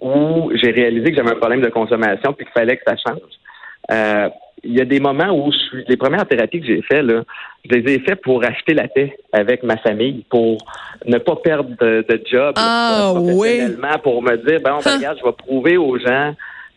où 0.00 0.50
j'ai 0.54 0.70
réalisé 0.70 1.10
que 1.10 1.16
j'avais 1.16 1.30
un 1.30 1.36
problème 1.36 1.62
de 1.62 1.70
consommation 1.70 2.32
puis 2.32 2.44
qu'il 2.44 2.52
fallait 2.52 2.76
que 2.76 2.82
ça 2.86 2.96
change, 2.96 3.20
euh, 3.90 4.28
il 4.64 4.74
y 4.74 4.80
a 4.80 4.84
des 4.84 5.00
moments 5.00 5.30
où 5.30 5.52
je 5.52 5.58
suis. 5.58 5.84
Les 5.88 5.96
premières 5.96 6.26
thérapies 6.26 6.60
que 6.60 6.66
j'ai 6.66 6.82
faites, 6.82 7.04
là, 7.04 7.22
je 7.64 7.76
les 7.76 7.94
ai 7.94 7.98
faites 8.00 8.20
pour 8.22 8.44
acheter 8.44 8.74
la 8.74 8.88
paix 8.88 9.16
avec 9.32 9.62
ma 9.62 9.76
famille, 9.76 10.24
pour 10.28 10.58
ne 11.06 11.18
pas 11.18 11.36
perdre 11.36 11.70
de, 11.78 12.22
job 12.30 12.54
ah, 12.56 13.12
oui. 13.16 13.60
pour 14.02 14.22
me 14.22 14.36
dire 14.36 14.60
ben, 14.60 14.78
ben 14.84 14.96
regarde, 14.96 15.18
je 15.20 15.24
vais 15.24 15.32
prouver 15.32 15.76
aux 15.76 15.98
gens 15.98 16.34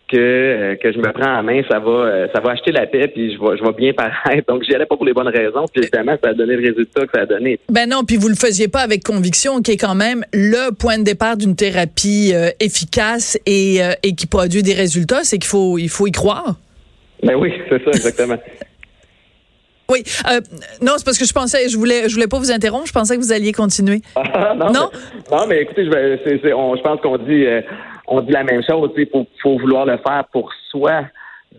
que, 0.10 0.18
euh, 0.18 0.76
que 0.76 0.92
je 0.92 0.98
me 0.98 1.12
prends 1.12 1.40
en 1.40 1.44
main, 1.44 1.62
ça 1.70 1.80
va 1.80 1.92
euh, 1.92 2.28
ça 2.34 2.42
va 2.42 2.52
acheter 2.52 2.72
la 2.72 2.88
paix 2.88 3.08
puis 3.08 3.34
je 3.34 3.40
vais 3.40 3.58
je 3.58 3.64
vais 3.64 3.74
bien 3.74 3.94
paraître. 3.94 4.48
Donc 4.48 4.64
j'y 4.64 4.74
allais 4.74 4.86
pas 4.86 4.96
pour 4.96 5.06
les 5.06 5.14
bonnes 5.14 5.28
raisons, 5.28 5.66
puis 5.72 5.84
évidemment 5.84 6.16
ça 6.22 6.30
a 6.30 6.34
donné 6.34 6.56
le 6.56 6.68
résultat 6.68 7.06
que 7.06 7.12
ça 7.14 7.22
a 7.22 7.26
donné. 7.26 7.60
Ben 7.70 7.88
non, 7.88 8.04
puis 8.06 8.18
vous 8.18 8.28
le 8.28 8.36
faisiez 8.36 8.68
pas 8.68 8.82
avec 8.82 9.04
conviction, 9.04 9.62
qui 9.62 9.72
est 9.72 9.78
quand 9.78 9.96
même 9.96 10.24
le 10.34 10.72
point 10.72 10.98
de 10.98 11.04
départ 11.04 11.38
d'une 11.38 11.56
thérapie 11.56 12.32
euh, 12.34 12.50
efficace 12.60 13.38
et, 13.46 13.80
et 14.04 14.16
qui 14.16 14.28
produit 14.28 14.64
des 14.64 14.74
résultats, 14.74 15.24
c'est 15.24 15.38
qu'il 15.38 15.50
faut 15.50 15.78
il 15.78 15.90
faut 15.90 16.08
y 16.08 16.12
croire. 16.12 16.56
Ben 17.24 17.36
oui, 17.36 17.54
c'est 17.70 17.84
ça 17.84 17.92
exactement. 17.92 18.38
Oui, 19.92 20.04
euh, 20.30 20.40
non, 20.84 20.94
c'est 20.98 21.04
parce 21.06 21.18
que 21.18 21.26
je 21.26 21.34
pensais, 21.34 21.68
je 21.68 21.76
voulais, 21.76 22.08
je 22.08 22.14
voulais 22.14 22.28
pas 22.28 22.38
vous 22.38 22.52
interrompre. 22.52 22.86
Je 22.86 22.94
pensais 22.94 23.16
que 23.16 23.22
vous 23.22 23.32
alliez 23.32 23.54
continuer. 23.54 24.02
Ah, 24.16 24.54
non, 24.56 24.72
non? 24.72 24.90
Mais, 24.94 25.36
non, 25.36 25.48
mais 25.48 25.62
écoutez, 25.64 25.86
je, 25.86 25.92
je 25.92 26.82
pense 26.84 27.02
qu'on 27.02 27.18
dit, 27.18 27.46
on 28.10 28.22
dit 28.22 28.32
la 28.32 28.44
même 28.44 28.64
chose. 28.64 28.92
Il 28.98 29.08
faut, 29.10 29.26
faut 29.42 29.58
vouloir 29.58 29.86
le 29.86 29.98
faire 29.98 30.26
pour 30.32 30.52
soi 30.70 31.04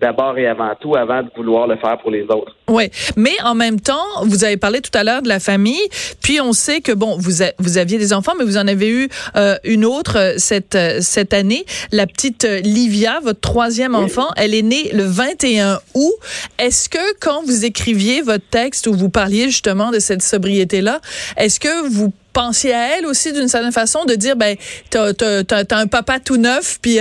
d'abord 0.00 0.38
et 0.38 0.46
avant 0.46 0.72
tout, 0.80 0.96
avant 0.96 1.22
de 1.22 1.28
vouloir 1.36 1.66
le 1.66 1.76
faire 1.76 1.98
pour 1.98 2.10
les 2.10 2.22
autres. 2.22 2.56
Oui, 2.68 2.90
mais 3.16 3.32
en 3.44 3.54
même 3.54 3.80
temps, 3.80 4.24
vous 4.24 4.44
avez 4.44 4.56
parlé 4.56 4.80
tout 4.80 4.96
à 4.96 5.04
l'heure 5.04 5.22
de 5.22 5.28
la 5.28 5.40
famille, 5.40 5.80
puis 6.22 6.40
on 6.40 6.52
sait 6.52 6.80
que 6.80 6.92
bon, 6.92 7.16
vous 7.18 7.44
vous 7.58 7.78
aviez 7.78 7.98
des 7.98 8.12
enfants, 8.12 8.32
mais 8.38 8.44
vous 8.44 8.56
en 8.56 8.66
avez 8.66 8.88
eu 8.88 9.08
euh, 9.36 9.56
une 9.64 9.84
autre 9.84 10.16
euh, 10.16 10.34
cette 10.38 10.74
euh, 10.74 10.98
cette 11.00 11.34
année, 11.34 11.64
la 11.92 12.06
petite 12.06 12.44
Livia, 12.44 13.20
votre 13.22 13.40
troisième 13.40 13.94
enfant, 13.94 14.28
elle 14.36 14.54
est 14.54 14.62
née 14.62 14.90
le 14.92 15.04
21 15.04 15.80
août. 15.94 16.14
Est-ce 16.58 16.88
que 16.88 17.18
quand 17.20 17.42
vous 17.44 17.64
écriviez 17.64 18.22
votre 18.22 18.46
texte 18.50 18.86
où 18.86 18.94
vous 18.94 19.10
parliez 19.10 19.44
justement 19.46 19.90
de 19.90 19.98
cette 19.98 20.22
sobriété 20.22 20.80
là, 20.80 21.00
est-ce 21.36 21.60
que 21.60 21.88
vous 21.88 22.12
pensiez 22.32 22.74
à 22.74 22.98
elle 22.98 23.06
aussi 23.06 23.32
d'une 23.32 23.48
certaine 23.48 23.72
façon 23.72 24.04
de 24.04 24.14
dire 24.14 24.36
ben 24.36 24.56
t'as 24.90 25.10
as, 25.10 25.76
un 25.76 25.86
papa 25.86 26.20
tout 26.20 26.36
neuf 26.36 26.78
puis 26.82 26.98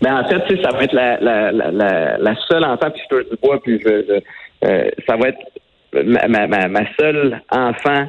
mais 0.00 0.10
en 0.10 0.28
fait 0.28 0.62
ça 0.62 0.70
va 0.70 0.84
être 0.84 0.92
la, 0.92 1.20
la, 1.20 1.52
la, 2.18 2.34
seule 2.48 2.64
enfant 2.64 2.90
puis 2.90 3.02
je 3.10 3.16
te 3.16 3.30
du 3.30 3.60
puis 3.62 3.80
euh, 3.86 4.90
ça 5.08 5.16
va 5.16 5.28
être 5.28 5.38
ma, 6.04 6.46
ma 6.46 6.82
seule 6.98 7.40
enfant 7.50 8.06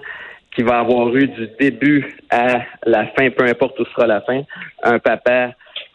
qui 0.56 0.64
va 0.64 0.80
avoir 0.80 1.16
eu 1.16 1.28
du 1.28 1.50
début 1.60 2.18
à 2.30 2.62
la 2.86 3.08
fin, 3.18 3.30
peu 3.30 3.46
importe 3.46 3.80
où 3.80 3.86
sera 3.86 4.08
la 4.08 4.22
fin, 4.22 4.42
un 4.84 5.00
papa 5.00 5.52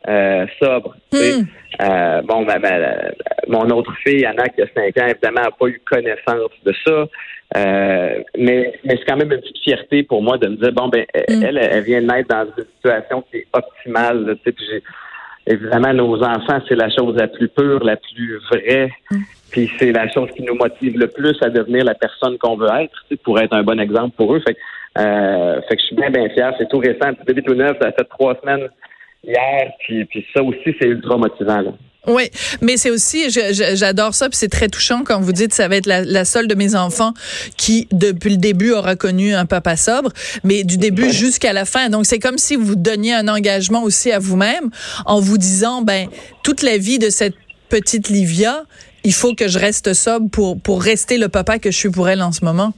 euh, 0.09 0.47
sobre. 0.61 0.97
Hmm. 1.13 1.45
Euh, 1.81 2.23
bon, 2.23 2.45
ben, 2.45 2.59
ben, 2.61 3.13
mon 3.49 3.69
autre 3.71 3.93
fille, 4.05 4.25
Anna, 4.25 4.49
qui 4.49 4.63
a 4.63 4.67
5 4.75 4.97
ans, 4.99 5.07
évidemment, 5.07 5.43
n'a 5.43 5.51
pas 5.51 5.67
eu 5.67 5.81
connaissance 5.85 6.51
de 6.65 6.75
ça. 6.85 7.07
Euh, 7.57 8.23
mais 8.37 8.73
mais 8.85 8.97
c'est 8.97 9.05
quand 9.07 9.17
même 9.17 9.33
une 9.33 9.41
petite 9.41 9.59
fierté 9.63 10.03
pour 10.03 10.23
moi 10.23 10.37
de 10.39 10.49
me 10.49 10.57
dire, 10.57 10.73
bon, 10.73 10.89
ben, 10.89 11.05
hmm. 11.15 11.43
elle, 11.43 11.59
elle 11.59 11.85
vient 11.85 12.03
de 12.03 12.07
naître 12.07 12.29
dans 12.29 12.47
une 12.57 12.65
situation 12.77 13.25
qui 13.31 13.39
est 13.39 13.47
optimale. 13.53 14.37
Tu 14.45 14.53
sais, 14.53 14.83
évidemment, 15.47 15.93
nos 15.93 16.23
enfants, 16.23 16.61
c'est 16.69 16.75
la 16.75 16.91
chose 16.91 17.17
la 17.17 17.29
plus 17.29 17.49
pure, 17.49 17.85
la 17.85 17.97
plus 17.97 18.39
vraie. 18.51 18.91
Hmm. 19.11 19.23
Puis 19.51 19.71
c'est 19.79 19.93
la 19.93 20.09
chose 20.09 20.29
qui 20.37 20.43
nous 20.43 20.55
motive 20.55 20.99
le 20.99 21.07
plus 21.07 21.37
à 21.41 21.51
devenir 21.51 21.85
la 21.85 21.95
personne 21.95 22.37
qu'on 22.39 22.57
veut 22.57 22.69
être, 22.81 23.05
tu 23.09 23.17
pour 23.17 23.39
être 23.41 23.55
un 23.55 23.63
bon 23.63 23.81
exemple 23.81 24.15
pour 24.17 24.35
eux. 24.35 24.41
Fait, 24.47 24.57
euh, 24.99 25.61
fait 25.69 25.77
que 25.77 25.83
je 25.83 25.87
suis 25.87 25.97
bien, 25.97 26.11
bien 26.11 26.29
fier. 26.31 26.53
C'est 26.59 26.69
tout 26.69 26.79
récent, 26.79 27.15
petit 27.15 27.25
bébé 27.27 27.43
tout 27.43 27.55
neuf, 27.55 27.77
ça 27.81 27.93
fait 27.93 28.05
trois 28.05 28.35
semaines 28.41 28.69
hier, 29.27 29.73
puis, 29.81 30.05
puis 30.05 30.25
ça 30.35 30.43
aussi, 30.43 30.75
c'est 30.81 30.89
ultra 30.89 31.17
motivant. 31.17 31.61
Là. 31.61 31.73
Oui, 32.07 32.31
mais 32.63 32.77
c'est 32.77 32.91
aussi, 32.91 33.31
j'adore 33.31 34.15
ça, 34.15 34.29
puis 34.29 34.37
c'est 34.37 34.49
très 34.49 34.69
touchant 34.69 35.03
quand 35.05 35.21
vous 35.21 35.33
dites 35.33 35.53
ça 35.53 35.67
va 35.67 35.77
être 35.77 35.87
la, 35.87 36.25
seule 36.25 36.47
de 36.47 36.55
mes 36.55 36.77
enfants 36.77 37.13
qui, 37.57 37.89
depuis 37.91 38.31
le 38.31 38.37
début, 38.37 38.71
aura 38.71 38.95
connu 38.95 39.35
un 39.35 39.45
papa 39.45 39.75
sobre, 39.77 40.11
mais 40.45 40.63
du 40.63 40.79
début 40.79 41.11
jusqu'à 41.11 41.53
la 41.53 41.65
fin. 41.65 41.89
Donc 41.89 42.07
c'est 42.07 42.21
comme 42.21 42.39
si 42.39 42.55
vous 42.55 42.77
donniez 42.77 43.15
un 43.15 43.27
engagement 43.27 43.83
aussi 43.83 44.13
à 44.13 44.21
vous-même 44.21 44.71
en 45.05 45.19
vous 45.19 45.37
disant, 45.37 45.83
ben 45.83 46.07
toute 46.45 46.63
la 46.63 46.79
vie 46.79 47.01
de 47.01 47.11
cette 47.11 47.35
petite 47.69 48.09
Livia, 48.09 48.63
il 49.03 49.13
faut 49.13 49.35
que 49.35 49.49
je 49.49 49.59
reste 49.59 49.93
sobre 49.93 50.31
pour, 50.31 50.61
pour 50.61 50.83
rester 50.83 51.19
le 51.19 51.29
papa 51.29 51.59
que 51.59 51.73
je 51.73 51.77
suis 51.77 51.91
pour 51.91 52.09
elle 52.09 52.23
en 52.23 52.31
ce 52.31 52.45
moment. 52.45 52.73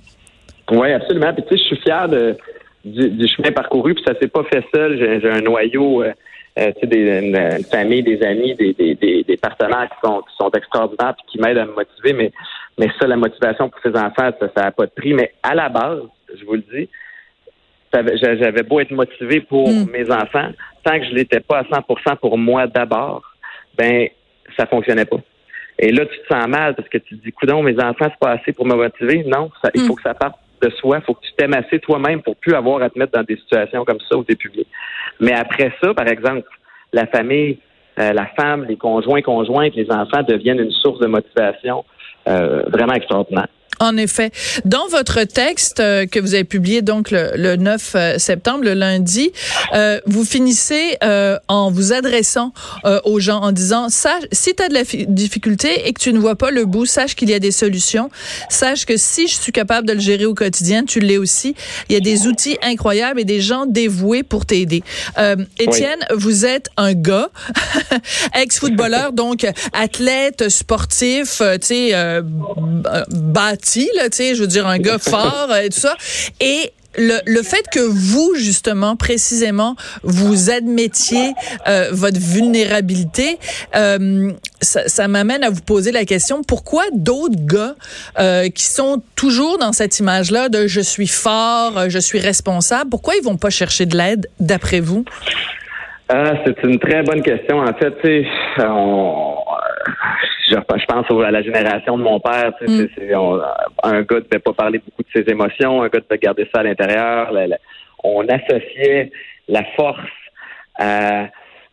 Oui, 0.71 0.91
absolument. 0.93 1.35
Puis 1.35 1.45
tu 1.49 1.57
sais, 1.57 1.63
je 1.63 1.67
suis 1.69 1.83
fier 1.83 2.09
de, 2.09 2.37
du, 2.85 3.29
chemin 3.29 3.53
parcouru, 3.53 3.95
puis 3.95 4.05
ça 4.07 4.15
s'est 4.19 4.29
pas 4.29 4.45
fait 4.45 4.65
seul. 4.75 4.99
J'ai 4.99 5.31
un 5.31 5.41
noyau, 5.41 6.03
euh, 6.03 6.13
euh, 6.59 6.73
tu 6.73 6.81
sais, 6.81 6.87
des, 6.87 7.21
une, 7.21 7.65
famille, 7.65 8.03
des 8.03 8.23
amis, 8.23 8.55
des, 8.55 8.73
des, 8.73 9.25
des, 9.25 9.37
partenaires 9.37 9.89
qui 9.91 10.07
sont, 10.07 10.21
qui 10.23 10.37
sont 10.37 10.51
extraordinaires 10.51 11.15
puis 11.15 11.27
qui 11.33 11.39
m'aident 11.41 11.59
à 11.59 11.67
me 11.67 11.75
motiver. 11.75 12.13
Mais, 12.13 12.33
mais 12.79 12.89
ça, 12.99 13.07
la 13.07 13.17
motivation 13.17 13.69
pour 13.69 13.81
ces 13.83 13.97
enfants, 13.97 14.31
ça 14.41 14.63
n'a 14.63 14.71
pas 14.71 14.87
de 14.87 14.91
prix. 14.91 15.15
Mais 15.15 15.33
à 15.43 15.55
la 15.55 15.69
base, 15.69 16.03
je 16.39 16.45
vous 16.45 16.55
le 16.55 16.65
dis, 16.73 16.89
j'avais 17.93 18.63
beau 18.63 18.81
être 18.81 18.91
motivé 18.91 19.41
pour 19.41 19.69
hmm. 19.69 19.91
mes 19.91 20.11
enfants, 20.11 20.51
tant 20.85 20.99
que 20.99 21.07
je 21.07 21.15
l'étais 21.15 21.41
pas 21.41 21.59
à 21.59 21.63
100% 21.63 22.17
pour 22.17 22.37
moi 22.37 22.67
d'abord, 22.67 23.23
ben 23.77 24.09
ça 24.57 24.67
fonctionnait 24.67 25.05
pas. 25.05 25.19
Et 25.79 25.93
là, 25.93 26.05
tu 26.07 26.19
te 26.19 26.35
sens 26.35 26.49
mal 26.49 26.75
parce 26.75 26.89
que 26.89 26.99
tu 26.99 27.17
te 27.17 27.25
dis, 27.25 27.33
coudon, 27.33 27.63
mes 27.63 27.79
enfants, 27.81 28.07
c'est 28.11 28.19
pas 28.19 28.33
assez 28.33 28.53
pour 28.53 28.67
me 28.67 28.75
motiver. 28.75 29.23
Non, 29.25 29.51
ça, 29.63 29.71
il 29.75 29.83
hmm. 29.83 29.87
faut 29.87 29.95
que 29.95 30.03
ça 30.03 30.15
parte 30.15 30.39
de 30.61 30.71
soi. 30.71 31.01
Faut 31.01 31.15
que 31.15 31.25
tu 31.25 31.33
t'aimes 31.37 31.55
assez 31.55 31.79
toi-même 31.79 32.23
pour 32.23 32.37
plus 32.37 32.55
avoir 32.55 32.83
à 32.83 32.91
te 32.91 32.99
mettre 32.99 33.13
dans 33.13 33.23
des 33.23 33.37
situations 33.37 33.85
comme 33.85 34.01
ça 34.09 34.17
où 34.17 34.25
tu. 34.25 34.51
Mais 35.21 35.33
après 35.33 35.73
ça, 35.83 35.95
par 35.95 36.09
exemple, 36.09 36.49
la 36.93 37.07
famille, 37.07 37.59
euh, 37.99 38.13
la 38.13 38.27
femme, 38.27 38.65
les 38.65 38.77
conjoints, 38.77 39.23
conjointes, 39.23 39.75
les 39.75 39.91
enfants 39.91 40.23
deviennent 40.23 40.61
une 40.61 40.71
source 40.71 41.01
de 41.01 41.07
motivation 41.07 41.85
euh, 42.29 42.63
vraiment 42.69 42.95
extraordinaire. 42.95 43.49
En 43.81 43.97
effet. 43.97 44.33
Dans 44.65 44.89
votre 44.89 45.23
texte 45.23 45.79
euh, 45.79 46.07
que 46.07 46.19
vous 46.19 46.35
avez 46.35 46.45
publié 46.45 46.83
donc 46.83 47.13
le, 47.13 47.55
9 47.55 47.93
euh, 47.95 48.19
septembre, 48.19 48.65
le 48.65 48.75
lundi, 48.75 49.31
euh, 49.73 50.01
vous 50.07 50.25
finissez 50.25 50.97
en 51.49 51.71
vous 51.71 51.93
adressant 51.93 52.53
aux 53.05 53.21
gens 53.21 53.41
en 53.41 53.53
disant, 53.53 53.89
sache, 53.89 54.25
si 54.33 54.55
tu 54.55 54.63
as 54.63 54.69
de 54.69 54.75
la 54.75 54.83
difficulté 55.09 55.87
et 55.89 55.93
que 55.93 56.01
tu 56.01 56.13
ne 56.13 56.19
vois 56.19 56.37
pas 56.37 56.51
le 56.51 56.65
bout, 56.65 56.87
sache 56.87 57.15
qu'il 57.15 57.31
y 57.31 57.35
a 57.35 57.39
des 57.39 57.51
solutions. 57.51 58.11
Sache 58.49 58.85
que 58.85 58.97
si 58.97 59.29
je 59.29 59.35
suis 59.35 59.53
capable 59.53 59.87
de 59.87 59.93
le 59.93 60.01
gérer 60.01 60.27
au 60.27 60.35
quotidien, 60.35 60.85
tu 60.85 61.01
l'es 61.01 61.19
aussi. 61.19 61.55
Il 61.89 61.95
y 61.95 61.97
a 61.97 62.01
des 62.01 62.27
outils 62.27 62.59
incroyables 62.63 63.21
et 63.21 63.25
des 63.25 63.41
gens 63.41 63.67
dévoués 63.67 64.23
pour 64.23 64.47
t'aider. 64.47 64.83
Étienne, 65.59 66.01
vous 66.15 66.45
êtes 66.45 66.69
un 66.77 66.95
gars, 66.95 67.31
ex-footballeur, 68.35 69.13
donc 69.13 69.47
athlète, 69.73 70.49
sportif, 70.49 71.43
tu 71.61 71.67
sais, 71.67 72.23
bâti 73.59 73.89
là, 73.97 74.05
tu 74.05 74.17
sais, 74.17 74.35
je 74.35 74.43
veux 74.43 74.47
dire, 74.47 74.67
un 74.67 74.79
gars 74.79 74.99
fort 74.99 75.55
et 75.57 75.69
tout 75.69 75.81
ça. 75.81 75.97
Et 76.41 76.73
le, 76.97 77.19
le, 77.27 77.43
fait 77.43 77.65
que 77.73 77.81
vous, 77.81 78.35
justement, 78.35 78.97
précisément, 78.97 79.77
vous 80.03 80.51
admettiez 80.51 81.33
euh, 81.69 81.91
votre 81.93 82.19
vulnérabilité, 82.19 83.39
euh, 83.77 84.33
ça, 84.61 84.89
ça 84.89 85.07
m'amène 85.07 85.45
à 85.45 85.51
vous 85.51 85.61
poser 85.61 85.93
la 85.93 86.05
question, 86.05 86.43
pourquoi 86.43 86.85
d'autres 86.93 87.39
gars 87.39 87.75
euh, 88.19 88.49
qui 88.49 88.65
sont 88.65 89.03
toujours 89.15 89.59
dans 89.59 89.73
cette 89.73 89.99
image-là 90.01 90.49
de 90.49 90.67
je 90.67 90.81
suis 90.81 91.07
fort, 91.07 91.89
je 91.89 91.99
suis 91.99 92.19
responsable, 92.19 92.91
pourquoi 92.91 93.15
ils 93.17 93.23
vont 93.23 93.37
pas 93.37 93.51
chercher 93.51 93.87
de 93.87 93.97
l'aide, 93.97 94.27
d'après 94.41 94.81
vous? 94.81 95.05
Ah, 96.09 96.33
c'est 96.45 96.61
une 96.65 96.79
très 96.79 97.03
bonne 97.03 97.23
question. 97.23 97.61
En 97.61 97.75
fait, 97.75 97.95
on, 98.61 99.35
je, 100.49 100.87
pense 100.87 101.25
à 101.25 101.31
la 101.31 101.43
génération 101.43 101.99
de 101.99 102.03
mon 102.03 102.21
père. 102.21 102.53
Mm. 102.61 102.87
un 103.83 104.03
gars 104.03 104.17
ne 104.17 104.21
devait 104.21 104.39
pas 104.39 104.53
parler 104.53 104.79
beaucoup 104.79 105.03
de 105.03 105.09
ses 105.15 105.31
émotions, 105.31 105.83
un 105.83 105.89
gars 105.89 106.01
devait 106.01 106.19
garder 106.19 106.49
ça 106.53 106.61
à 106.61 106.63
l'intérieur. 106.65 107.33
on 108.03 108.27
associait 108.27 109.11
la 109.49 109.65
force 109.77 110.01
à, 110.79 111.29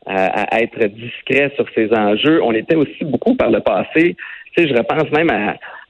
être 0.08 0.86
discret 0.88 1.52
sur 1.56 1.66
ses 1.74 1.92
enjeux. 1.94 2.42
On 2.44 2.54
était 2.54 2.76
aussi 2.76 3.04
beaucoup 3.04 3.36
par 3.36 3.50
le 3.50 3.60
passé. 3.60 4.16
Tu 4.56 4.64
sais, 4.64 4.70
je 4.70 4.76
repense 4.76 5.10
même 5.12 5.30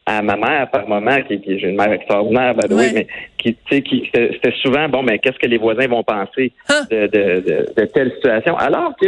à, 0.05 0.21
ma 0.21 0.35
mère 0.35 0.69
par 0.69 0.87
moment, 0.87 1.17
qui, 1.27 1.41
qui 1.41 1.59
j'ai 1.59 1.69
une 1.69 1.77
mère 1.77 1.91
extraordinaire, 1.91 2.55
mais 2.69 3.07
qui, 3.37 3.55
tu 3.55 3.59
sais, 3.69 3.81
qui 3.81 4.09
c'était 4.13 4.53
souvent 4.61 4.87
bon, 4.87 5.03
mais 5.03 5.19
qu'est-ce 5.19 5.39
que 5.39 5.47
les 5.47 5.57
voisins 5.57 5.87
vont 5.87 6.03
penser 6.03 6.53
hein? 6.69 6.83
de, 6.91 7.07
de, 7.07 7.73
de 7.75 7.85
telle 7.85 8.11
situation, 8.13 8.55
alors 8.55 8.93
que 9.01 9.07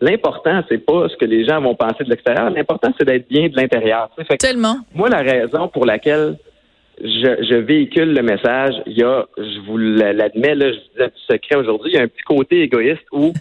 L'important, 0.00 0.62
c'est 0.68 0.84
pas 0.84 1.08
ce 1.08 1.16
que 1.16 1.24
les 1.24 1.46
gens 1.46 1.60
vont 1.60 1.74
penser 1.74 2.04
de 2.04 2.10
l'extérieur. 2.10 2.50
L'important, 2.50 2.92
c'est 2.98 3.04
d'être 3.04 3.28
bien 3.28 3.48
de 3.48 3.56
l'intérieur. 3.56 4.10
Tellement. 4.38 4.76
Moi, 4.94 5.08
la 5.08 5.22
raison 5.22 5.68
pour 5.68 5.86
laquelle 5.86 6.36
je, 7.00 7.56
véhicule 7.56 8.12
le 8.12 8.22
message, 8.22 8.74
il 8.86 8.98
y 8.98 9.02
a, 9.02 9.24
je 9.36 9.60
vous 9.66 9.78
l'admets, 9.78 10.54
là, 10.54 10.72
je 10.72 10.76
vous 10.76 10.96
dis 10.96 11.02
un 11.02 11.08
petit 11.08 11.24
secret 11.28 11.56
aujourd'hui, 11.56 11.92
il 11.92 11.96
y 11.96 11.98
a 11.98 12.02
un 12.02 12.08
petit 12.08 12.22
côté 12.24 12.62
égoïste 12.62 13.06
où 13.12 13.32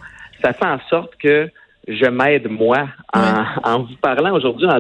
ça 0.44 0.54
fait 0.54 0.66
en 0.66 0.80
sorte 0.90 1.16
que 1.18 1.50
je 1.88 2.06
m'aide 2.06 2.50
moi 2.50 2.88
en, 3.14 3.80
vous 3.82 3.96
parlant 4.02 4.34
aujourd'hui, 4.34 4.68
en, 4.68 4.80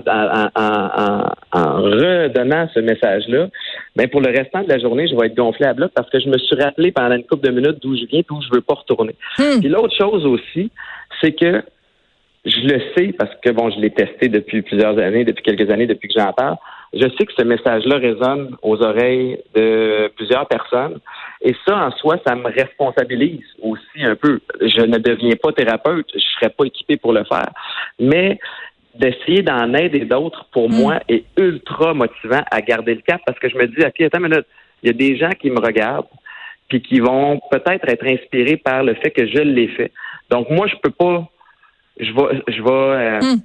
en, 1.51 1.81
redonnant 1.81 2.69
ce 2.73 2.79
message-là. 2.79 3.47
Mais 3.97 4.07
pour 4.07 4.21
le 4.21 4.29
restant 4.29 4.63
de 4.63 4.69
la 4.69 4.79
journée, 4.79 5.07
je 5.07 5.15
vais 5.15 5.27
être 5.27 5.35
gonflé 5.35 5.65
à 5.65 5.73
bloc 5.73 5.91
parce 5.93 6.09
que 6.09 6.19
je 6.19 6.29
me 6.29 6.37
suis 6.37 6.55
rappelé 6.55 6.91
pendant 6.91 7.15
une 7.15 7.25
couple 7.25 7.45
de 7.45 7.51
minutes 7.51 7.79
d'où 7.81 7.95
je 7.95 8.05
viens, 8.05 8.21
d'où 8.27 8.41
je 8.41 8.49
veux 8.53 8.61
pas 8.61 8.75
retourner. 8.75 9.15
Hmm. 9.37 9.59
Puis 9.59 9.67
l'autre 9.67 9.93
chose 9.97 10.25
aussi, 10.25 10.71
c'est 11.23 11.33
que 11.33 11.63
je 12.45 12.59
le 12.67 12.81
sais 12.95 13.13
parce 13.13 13.33
que 13.41 13.51
bon, 13.51 13.69
je 13.69 13.79
l'ai 13.79 13.91
testé 13.91 14.27
depuis 14.27 14.61
plusieurs 14.61 14.97
années, 14.97 15.23
depuis 15.23 15.43
quelques 15.43 15.69
années, 15.69 15.87
depuis 15.87 16.09
que 16.09 16.19
j'en 16.19 16.33
parle. 16.33 16.57
Je 16.93 17.07
sais 17.17 17.25
que 17.25 17.33
ce 17.35 17.43
message-là 17.43 17.97
résonne 17.97 18.55
aux 18.61 18.81
oreilles 18.83 19.39
de 19.55 20.11
plusieurs 20.15 20.47
personnes. 20.47 20.99
Et 21.41 21.55
ça, 21.65 21.87
en 21.87 21.91
soi, 21.91 22.17
ça 22.25 22.35
me 22.35 22.45
responsabilise 22.45 23.45
aussi 23.61 24.03
un 24.03 24.15
peu. 24.15 24.41
Je 24.61 24.81
ne 24.81 24.97
deviens 24.97 25.35
pas 25.41 25.53
thérapeute, 25.53 26.07
je 26.13 26.19
serais 26.19 26.49
pas 26.49 26.65
équipé 26.65 26.97
pour 26.97 27.13
le 27.13 27.23
faire. 27.23 27.49
Mais 27.99 28.37
d'essayer 28.93 29.41
d'en 29.41 29.73
aider 29.73 30.01
d'autres, 30.01 30.45
pour 30.51 30.69
mm. 30.69 30.75
moi, 30.75 30.99
est 31.07 31.23
ultra 31.37 31.93
motivant 31.93 32.43
à 32.51 32.61
garder 32.61 32.93
le 32.95 33.01
cap 33.01 33.21
parce 33.25 33.39
que 33.39 33.49
je 33.49 33.57
me 33.57 33.67
dis, 33.67 33.83
OK, 33.83 34.01
attends 34.01 34.19
une 34.19 34.29
minute, 34.29 34.45
il 34.83 34.87
y 34.87 34.89
a 34.89 34.93
des 34.93 35.17
gens 35.17 35.31
qui 35.31 35.49
me 35.49 35.59
regardent 35.59 36.05
puis 36.67 36.81
qui 36.81 36.99
vont 36.99 37.39
peut-être 37.51 37.87
être 37.87 38.05
inspirés 38.05 38.57
par 38.57 38.83
le 38.83 38.93
fait 38.95 39.11
que 39.11 39.27
je 39.27 39.39
l'ai 39.39 39.67
fait. 39.69 39.91
Donc, 40.29 40.49
moi, 40.49 40.67
je 40.67 40.75
peux 40.81 40.91
pas, 40.91 41.27
je 41.99 42.11
vais, 42.11 42.43
je 42.47 42.61
vais, 42.61 42.69
euh, 42.69 43.19
mm 43.21 43.41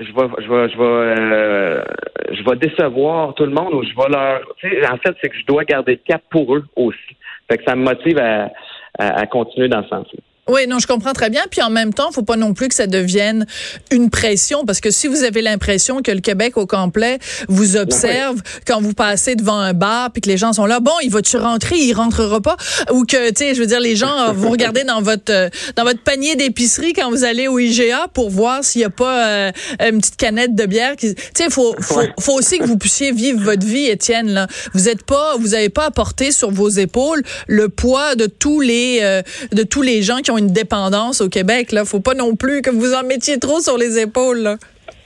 je 0.00 0.12
vais, 0.12 0.28
je 0.38 0.48
vais, 0.48 0.68
je 0.68 0.78
vais, 0.78 0.84
euh, 0.84 1.84
je 2.30 2.42
vais 2.44 2.56
décevoir 2.56 3.34
tout 3.34 3.44
le 3.44 3.50
monde 3.50 3.74
ou 3.74 3.82
je 3.82 3.94
vais 3.96 4.08
leur. 4.08 4.42
Tu 4.58 4.70
sais, 4.70 4.88
en 4.88 4.96
fait, 4.98 5.16
c'est 5.20 5.28
que 5.28 5.36
je 5.36 5.44
dois 5.46 5.64
garder 5.64 5.92
le 5.92 6.00
cap 6.06 6.22
pour 6.30 6.54
eux 6.54 6.64
aussi. 6.76 7.16
Fait 7.50 7.58
que 7.58 7.64
ça 7.66 7.74
me 7.74 7.84
motive 7.84 8.18
à, 8.18 8.50
à, 8.98 9.20
à 9.20 9.26
continuer 9.26 9.68
dans 9.68 9.82
ce 9.82 9.88
sens-là. 9.88 10.20
Oui, 10.48 10.66
non, 10.66 10.78
je 10.78 10.86
comprends 10.86 11.12
très 11.12 11.30
bien. 11.30 11.42
Puis 11.50 11.60
en 11.62 11.70
même 11.70 11.92
temps, 11.92 12.10
faut 12.10 12.22
pas 12.22 12.36
non 12.36 12.54
plus 12.54 12.68
que 12.68 12.74
ça 12.74 12.86
devienne 12.86 13.46
une 13.90 14.08
pression, 14.10 14.64
parce 14.64 14.80
que 14.80 14.90
si 14.90 15.06
vous 15.06 15.22
avez 15.22 15.42
l'impression 15.42 16.00
que 16.02 16.10
le 16.10 16.20
Québec 16.20 16.56
au 16.56 16.66
complet 16.66 17.18
vous 17.48 17.76
observe 17.76 18.40
quand 18.66 18.80
vous 18.80 18.94
passez 18.94 19.34
devant 19.34 19.58
un 19.58 19.74
bar, 19.74 20.10
puis 20.10 20.22
que 20.22 20.28
les 20.28 20.38
gens 20.38 20.52
sont 20.54 20.66
là, 20.66 20.80
bon, 20.80 20.92
il 21.02 21.10
va-tu 21.10 21.36
rentrer, 21.36 21.76
il 21.76 21.92
rentrera 21.92 22.40
pas, 22.40 22.56
ou 22.92 23.04
que, 23.04 23.28
tu 23.28 23.36
sais, 23.36 23.54
je 23.54 23.60
veux 23.60 23.66
dire, 23.66 23.80
les 23.80 23.96
gens 23.96 24.32
vous 24.34 24.50
regardez 24.50 24.84
dans 24.84 25.02
votre 25.02 25.32
euh, 25.32 25.48
dans 25.76 25.84
votre 25.84 26.02
panier 26.02 26.36
d'épicerie 26.36 26.92
quand 26.94 27.10
vous 27.10 27.24
allez 27.24 27.48
au 27.48 27.58
IGA 27.58 28.08
pour 28.14 28.30
voir 28.30 28.64
s'il 28.64 28.80
y 28.80 28.84
a 28.84 28.90
pas 28.90 29.26
euh, 29.26 29.52
une 29.80 29.98
petite 29.98 30.16
canette 30.16 30.54
de 30.54 30.64
bière. 30.64 30.96
Tu 30.96 31.14
sais, 31.34 31.50
faut, 31.50 31.74
faut 31.80 32.00
faut 32.18 32.34
aussi 32.34 32.58
que 32.58 32.64
vous 32.64 32.78
puissiez 32.78 33.12
vivre 33.12 33.40
votre 33.40 33.66
vie, 33.66 33.86
Étienne. 33.86 34.30
Là, 34.30 34.46
vous 34.72 34.88
êtes 34.88 35.04
pas, 35.04 35.36
vous 35.38 35.54
avez 35.54 35.68
pas 35.68 35.86
à 35.86 35.90
porter 35.90 36.32
sur 36.32 36.50
vos 36.50 36.68
épaules 36.68 37.22
le 37.46 37.68
poids 37.68 38.14
de 38.14 38.26
tous 38.26 38.60
les 38.60 39.00
euh, 39.02 39.22
de 39.52 39.62
tous 39.62 39.82
les 39.82 40.02
gens 40.02 40.18
qui 40.18 40.30
ont 40.30 40.37
une 40.38 40.52
dépendance 40.52 41.20
au 41.20 41.28
Québec. 41.28 41.72
Là, 41.72 41.84
faut 41.84 42.00
pas 42.00 42.14
non 42.14 42.36
plus 42.36 42.62
que 42.62 42.70
vous 42.70 42.94
en 42.94 43.02
mettiez 43.02 43.38
trop 43.38 43.60
sur 43.60 43.76
les 43.76 43.98
épaules. 43.98 44.56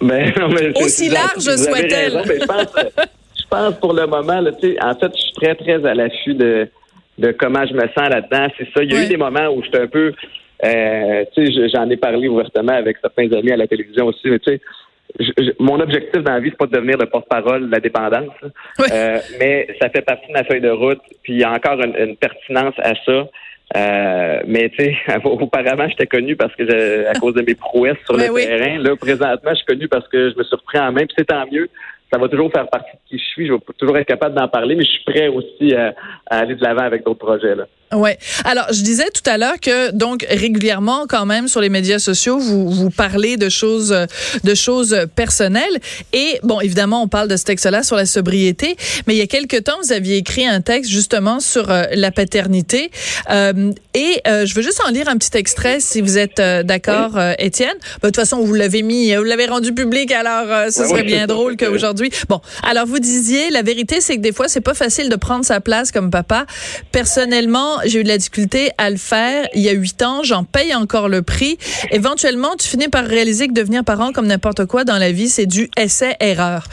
Ben, 0.00 0.32
Aussi 0.76 1.08
large 1.08 1.56
soit-elle. 1.56 2.22
Je 2.26 3.48
pense, 3.48 3.74
pour 3.80 3.92
le 3.92 4.06
moment, 4.06 4.40
là, 4.40 4.50
en 4.50 4.94
fait, 4.94 5.12
je 5.14 5.20
suis 5.20 5.32
très, 5.34 5.54
très 5.54 5.84
à 5.86 5.94
l'affût 5.94 6.34
de, 6.34 6.68
de 7.18 7.32
comment 7.32 7.66
je 7.66 7.74
me 7.74 7.86
sens 7.88 8.08
là-dedans. 8.08 8.46
C'est 8.58 8.68
ça. 8.74 8.82
Il 8.82 8.92
y 8.92 8.96
a 8.96 9.04
eu 9.04 9.08
des 9.08 9.16
moments 9.16 9.48
où 9.48 9.62
j'étais 9.62 9.80
un 9.80 9.86
peu, 9.86 10.12
euh, 10.64 11.24
j'en 11.74 11.90
ai 11.90 11.96
parlé 11.96 12.28
ouvertement 12.28 12.72
avec 12.72 12.98
certains 13.00 13.30
amis 13.32 13.52
à 13.52 13.56
la 13.56 13.66
télévision 13.66 14.06
aussi, 14.06 14.28
mais 14.28 14.38
tu 14.38 14.52
sais, 14.52 14.60
mon 15.58 15.78
objectif 15.80 16.22
dans 16.22 16.32
la 16.32 16.40
vie, 16.40 16.50
c'est 16.50 16.58
pas 16.58 16.66
de 16.66 16.72
devenir 16.72 16.96
le 16.98 17.06
porte-parole 17.06 17.66
de 17.66 17.72
la 17.72 17.80
dépendance, 17.80 18.32
euh, 18.80 19.18
mais 19.38 19.68
ça 19.80 19.90
fait 19.90 20.02
partie 20.02 20.26
de 20.28 20.32
ma 20.32 20.44
feuille 20.44 20.60
de 20.60 20.70
route. 20.70 21.00
Puis 21.22 21.34
il 21.34 21.40
y 21.40 21.44
a 21.44 21.52
encore 21.52 21.78
une 21.80 22.16
pertinence 22.16 22.74
à 22.78 22.94
ça. 23.04 23.28
Euh, 23.74 24.40
mais 24.46 24.70
tu 24.70 24.84
sais, 24.84 24.96
auparavant, 25.24 25.88
j'étais 25.88 26.06
connu 26.06 26.36
parce 26.36 26.54
que 26.54 27.06
à 27.06 27.14
cause 27.14 27.34
de 27.34 27.42
mes 27.42 27.54
prouesses 27.54 27.96
sur 28.04 28.16
le 28.16 28.32
terrain. 28.34 28.78
Là, 28.78 28.96
présentement, 28.96 29.50
je 29.50 29.56
suis 29.56 29.66
connu 29.66 29.88
parce 29.88 30.06
que 30.08 30.30
je 30.30 30.36
me 30.36 30.44
suis 30.44 30.56
repris 30.56 30.78
en 30.78 30.92
main. 30.92 31.06
Puis 31.06 31.14
c'est 31.18 31.26
tant 31.26 31.46
mieux. 31.50 31.68
Ça 32.12 32.18
va 32.18 32.28
toujours 32.28 32.52
faire 32.52 32.68
partie 32.68 32.90
de 32.92 33.08
qui 33.08 33.18
je 33.18 33.24
suis. 33.30 33.46
Je 33.46 33.54
vais 33.54 33.58
toujours 33.78 33.96
être 33.96 34.06
capable 34.06 34.34
d'en 34.34 34.48
parler, 34.48 34.74
mais 34.74 34.84
je 34.84 34.90
suis 34.90 35.04
prêt 35.04 35.28
aussi 35.28 35.74
à, 35.74 35.94
aller 36.26 36.54
de 36.54 36.62
l'avant 36.62 36.82
avec 36.82 37.04
d'autres 37.04 37.24
projets. 37.24 37.54
Là. 37.54 37.66
Ouais. 37.92 38.18
Alors, 38.44 38.66
je 38.72 38.82
disais 38.82 39.08
tout 39.14 39.28
à 39.28 39.38
l'heure 39.38 39.60
que 39.60 39.90
donc 39.90 40.26
régulièrement, 40.28 41.06
quand 41.08 41.26
même, 41.26 41.48
sur 41.48 41.60
les 41.60 41.68
médias 41.68 41.98
sociaux, 41.98 42.38
vous 42.38 42.70
vous 42.70 42.90
parlez 42.90 43.36
de 43.36 43.48
choses 43.48 43.94
de 44.44 44.54
choses 44.54 44.96
personnelles. 45.14 45.78
Et 46.12 46.40
bon, 46.42 46.60
évidemment, 46.60 47.02
on 47.02 47.08
parle 47.08 47.28
de 47.28 47.36
ce 47.36 47.44
texte-là 47.44 47.82
sur 47.82 47.96
la 47.96 48.06
sobriété, 48.06 48.76
mais 49.06 49.14
il 49.14 49.18
y 49.18 49.22
a 49.22 49.26
quelque 49.26 49.56
temps, 49.56 49.76
vous 49.82 49.92
aviez 49.92 50.16
écrit 50.16 50.46
un 50.46 50.60
texte 50.60 50.90
justement 50.90 51.40
sur 51.40 51.70
euh, 51.70 51.84
la 51.92 52.10
paternité. 52.10 52.90
Euh, 53.30 53.72
et 53.94 54.20
euh, 54.26 54.46
je 54.46 54.54
veux 54.54 54.62
juste 54.62 54.80
en 54.86 54.90
lire 54.90 55.08
un 55.08 55.16
petit 55.16 55.36
extrait, 55.36 55.80
si 55.80 56.00
vous 56.00 56.18
êtes 56.18 56.40
d'accord, 56.40 57.18
Étienne. 57.38 57.76
Ben, 58.00 58.02
de 58.02 58.06
toute 58.08 58.16
façon, 58.16 58.40
vous 58.40 58.54
l'avez 58.54 58.82
mis, 58.82 59.14
vous 59.14 59.24
l'avez 59.24 59.46
rendu 59.46 59.72
public, 59.74 60.12
alors 60.12 60.70
ce 60.70 60.84
serait 60.84 61.02
bien 61.02 61.26
drôle 61.26 61.56
qu'aujourd'hui. 61.58 62.10
Bon, 62.28 62.40
alors 62.62 62.86
vous 62.86 62.98
disiez, 62.98 63.50
la 63.50 63.62
vérité, 63.62 64.00
c'est 64.00 64.16
que 64.16 64.20
des 64.20 64.32
fois, 64.32 64.48
c'est 64.48 64.60
pas 64.60 64.74
facile 64.74 65.08
de 65.08 65.16
prendre 65.16 65.44
sa 65.44 65.60
place 65.60 65.92
comme 65.92 66.10
papa. 66.10 66.46
Personnellement, 66.90 67.81
j'ai 67.84 68.00
eu 68.00 68.02
de 68.04 68.08
la 68.08 68.18
difficulté 68.18 68.70
à 68.78 68.90
le 68.90 68.96
faire. 68.96 69.48
Il 69.54 69.62
y 69.62 69.68
a 69.68 69.72
huit 69.72 70.02
ans, 70.02 70.22
j'en 70.22 70.44
paye 70.44 70.74
encore 70.74 71.08
le 71.08 71.22
prix. 71.22 71.58
Éventuellement, 71.90 72.54
tu 72.58 72.68
finis 72.68 72.88
par 72.88 73.04
réaliser 73.04 73.48
que 73.48 73.52
devenir 73.52 73.84
parent, 73.84 74.12
comme 74.12 74.26
n'importe 74.26 74.66
quoi 74.66 74.84
dans 74.84 74.98
la 74.98 75.12
vie, 75.12 75.28
c'est 75.28 75.46
du 75.46 75.70
essai-erreur. 75.76 76.66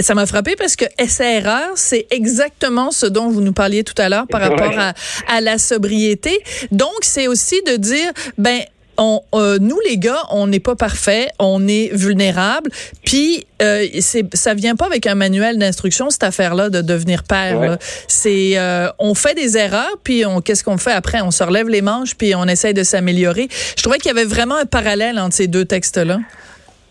Ça 0.00 0.14
m'a 0.14 0.26
frappé 0.26 0.56
parce 0.56 0.74
que 0.74 0.86
essai-erreur, 0.98 1.70
c'est 1.76 2.06
exactement 2.10 2.90
ce 2.90 3.06
dont 3.06 3.28
vous 3.28 3.40
nous 3.40 3.52
parliez 3.52 3.84
tout 3.84 3.94
à 3.98 4.08
l'heure 4.08 4.26
par 4.26 4.40
rapport 4.40 4.76
à, 4.76 4.92
à 5.28 5.40
la 5.40 5.56
sobriété. 5.58 6.36
Donc, 6.72 6.94
c'est 7.02 7.28
aussi 7.28 7.62
de 7.62 7.76
dire, 7.76 8.10
ben, 8.36 8.60
on, 8.98 9.20
euh, 9.34 9.58
nous 9.60 9.78
les 9.88 9.98
gars, 9.98 10.22
on 10.30 10.46
n'est 10.46 10.60
pas 10.60 10.76
parfait, 10.76 11.28
on 11.38 11.66
est 11.66 11.94
vulnérable, 11.94 12.70
puis 13.04 13.46
euh, 13.62 13.84
c'est 14.00 14.34
ça 14.34 14.54
vient 14.54 14.76
pas 14.76 14.86
avec 14.86 15.06
un 15.06 15.14
manuel 15.14 15.58
d'instruction 15.58 16.10
cette 16.10 16.24
affaire-là 16.24 16.70
de 16.70 16.80
devenir 16.80 17.22
père. 17.24 17.78
C'est 18.08 18.58
euh, 18.58 18.88
on 18.98 19.14
fait 19.14 19.34
des 19.34 19.56
erreurs, 19.56 19.98
puis 20.02 20.24
on 20.26 20.40
qu'est-ce 20.40 20.64
qu'on 20.64 20.78
fait 20.78 20.92
après? 20.92 21.20
On 21.22 21.30
se 21.30 21.42
relève 21.42 21.68
les 21.68 21.82
manches, 21.82 22.14
puis 22.16 22.34
on 22.34 22.44
essaye 22.44 22.74
de 22.74 22.82
s'améliorer. 22.82 23.48
Je 23.76 23.82
trouvais 23.82 23.98
qu'il 23.98 24.14
y 24.14 24.18
avait 24.18 24.28
vraiment 24.28 24.56
un 24.56 24.66
parallèle 24.66 25.18
entre 25.18 25.34
ces 25.34 25.48
deux 25.48 25.64
textes-là. 25.64 26.18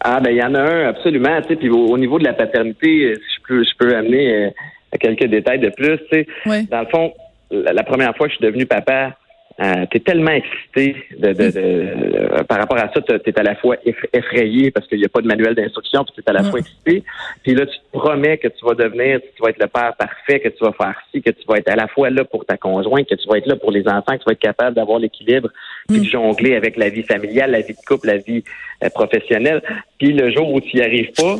Ah 0.02 0.20
ben 0.20 0.32
il 0.32 0.38
y 0.38 0.44
en 0.44 0.54
a 0.56 0.60
un 0.60 0.90
absolument. 0.90 1.42
Tu 1.42 1.50
sais, 1.50 1.56
puis 1.56 1.70
au, 1.70 1.98
niveau 1.98 2.20
de 2.20 2.26
la 2.26 2.34
paternité, 2.34 3.14
je 3.14 3.48
peux 3.48 3.64
je 3.64 3.78
peux 3.78 3.96
amener 3.96 4.54
quelques 5.00 5.28
détails 5.28 5.60
de 5.60 5.70
plus. 5.70 5.98
Tu 6.12 6.26
sais, 6.46 6.66
dans 6.70 6.82
le 6.82 6.88
fond, 6.88 7.14
la 7.52 7.84
première 7.84 8.16
fois 8.18 8.28
que 8.28 8.34
je 8.34 8.38
suis 8.38 8.46
devenu 8.46 8.66
papa 8.66 9.16
euh, 9.64 9.86
tu 9.90 9.98
es 9.98 10.00
tellement 10.02 10.32
excité 10.32 10.96
de, 11.18 11.32
de, 11.32 11.52
de 11.52 12.44
par 12.44 12.58
rapport 12.58 12.78
à 12.78 12.92
ça, 12.92 13.02
tu 13.02 13.14
es 13.14 13.40
à 13.40 13.44
la 13.44 13.56
fois 13.56 13.78
effrayé 14.12 14.72
parce 14.72 14.88
qu'il 14.88 14.98
n'y 14.98 15.06
a 15.06 15.10
pas 15.10 15.22
de 15.22 15.28
manuel 15.28 15.56
d'instruction, 15.56 16.04
puis 16.04 16.14
tu 16.16 16.22
es 16.22 16.30
à 16.30 16.34
la 16.34 16.44
fois 16.44 16.60
excité. 16.60 17.04
Puis 17.44 17.56
là, 17.56 17.66
tu 17.66 17.78
te 17.78 17.98
promets 17.98 18.38
que 18.38 18.50
tu 18.50 18.66
vas 18.66 18.74
devenir, 18.74 19.22
tu 19.22 19.42
vas 19.42 19.50
être 19.52 19.62
le 19.62 19.68
père 19.68 19.94
parfait, 19.96 20.42
que 20.42 20.50
tu 20.50 20.64
vas 20.64 20.74
faire 20.74 20.96
ci, 21.12 21.22
que 21.22 21.30
tu 21.30 21.46
vas 21.48 21.58
être 21.60 21.70
à 21.70 21.76
la 21.76 21.88
fois 21.88 22.10
là 22.10 22.26
pour 22.26 22.46
ta 22.46 22.58
conjointe, 22.58 23.08
que 23.08 23.16
tu 23.16 23.28
vas 23.30 23.38
être 23.38 23.48
là 23.48 23.56
pour 23.56 23.72
les 23.72 23.88
enfants, 23.88 24.18
que 24.18 24.24
tu 24.24 24.26
vas 24.26 24.34
être 24.34 24.40
capable 24.40 24.76
d'avoir 24.76 25.00
l'équilibre, 25.00 25.50
puis 25.88 26.00
de 26.00 26.04
mm. 26.04 26.10
jongler 26.10 26.56
avec 26.56 26.76
la 26.76 26.90
vie 26.90 27.04
familiale, 27.04 27.52
la 27.52 27.62
vie 27.62 27.74
de 27.74 27.86
couple, 27.88 28.08
la 28.08 28.18
vie 28.18 28.44
euh, 28.84 28.90
professionnelle. 28.90 29.62
Puis 29.98 30.12
le 30.12 30.30
jour 30.32 30.52
où 30.52 30.60
tu 30.60 30.76
n'y 30.76 30.84
arrives 30.84 31.14
pas, 31.16 31.36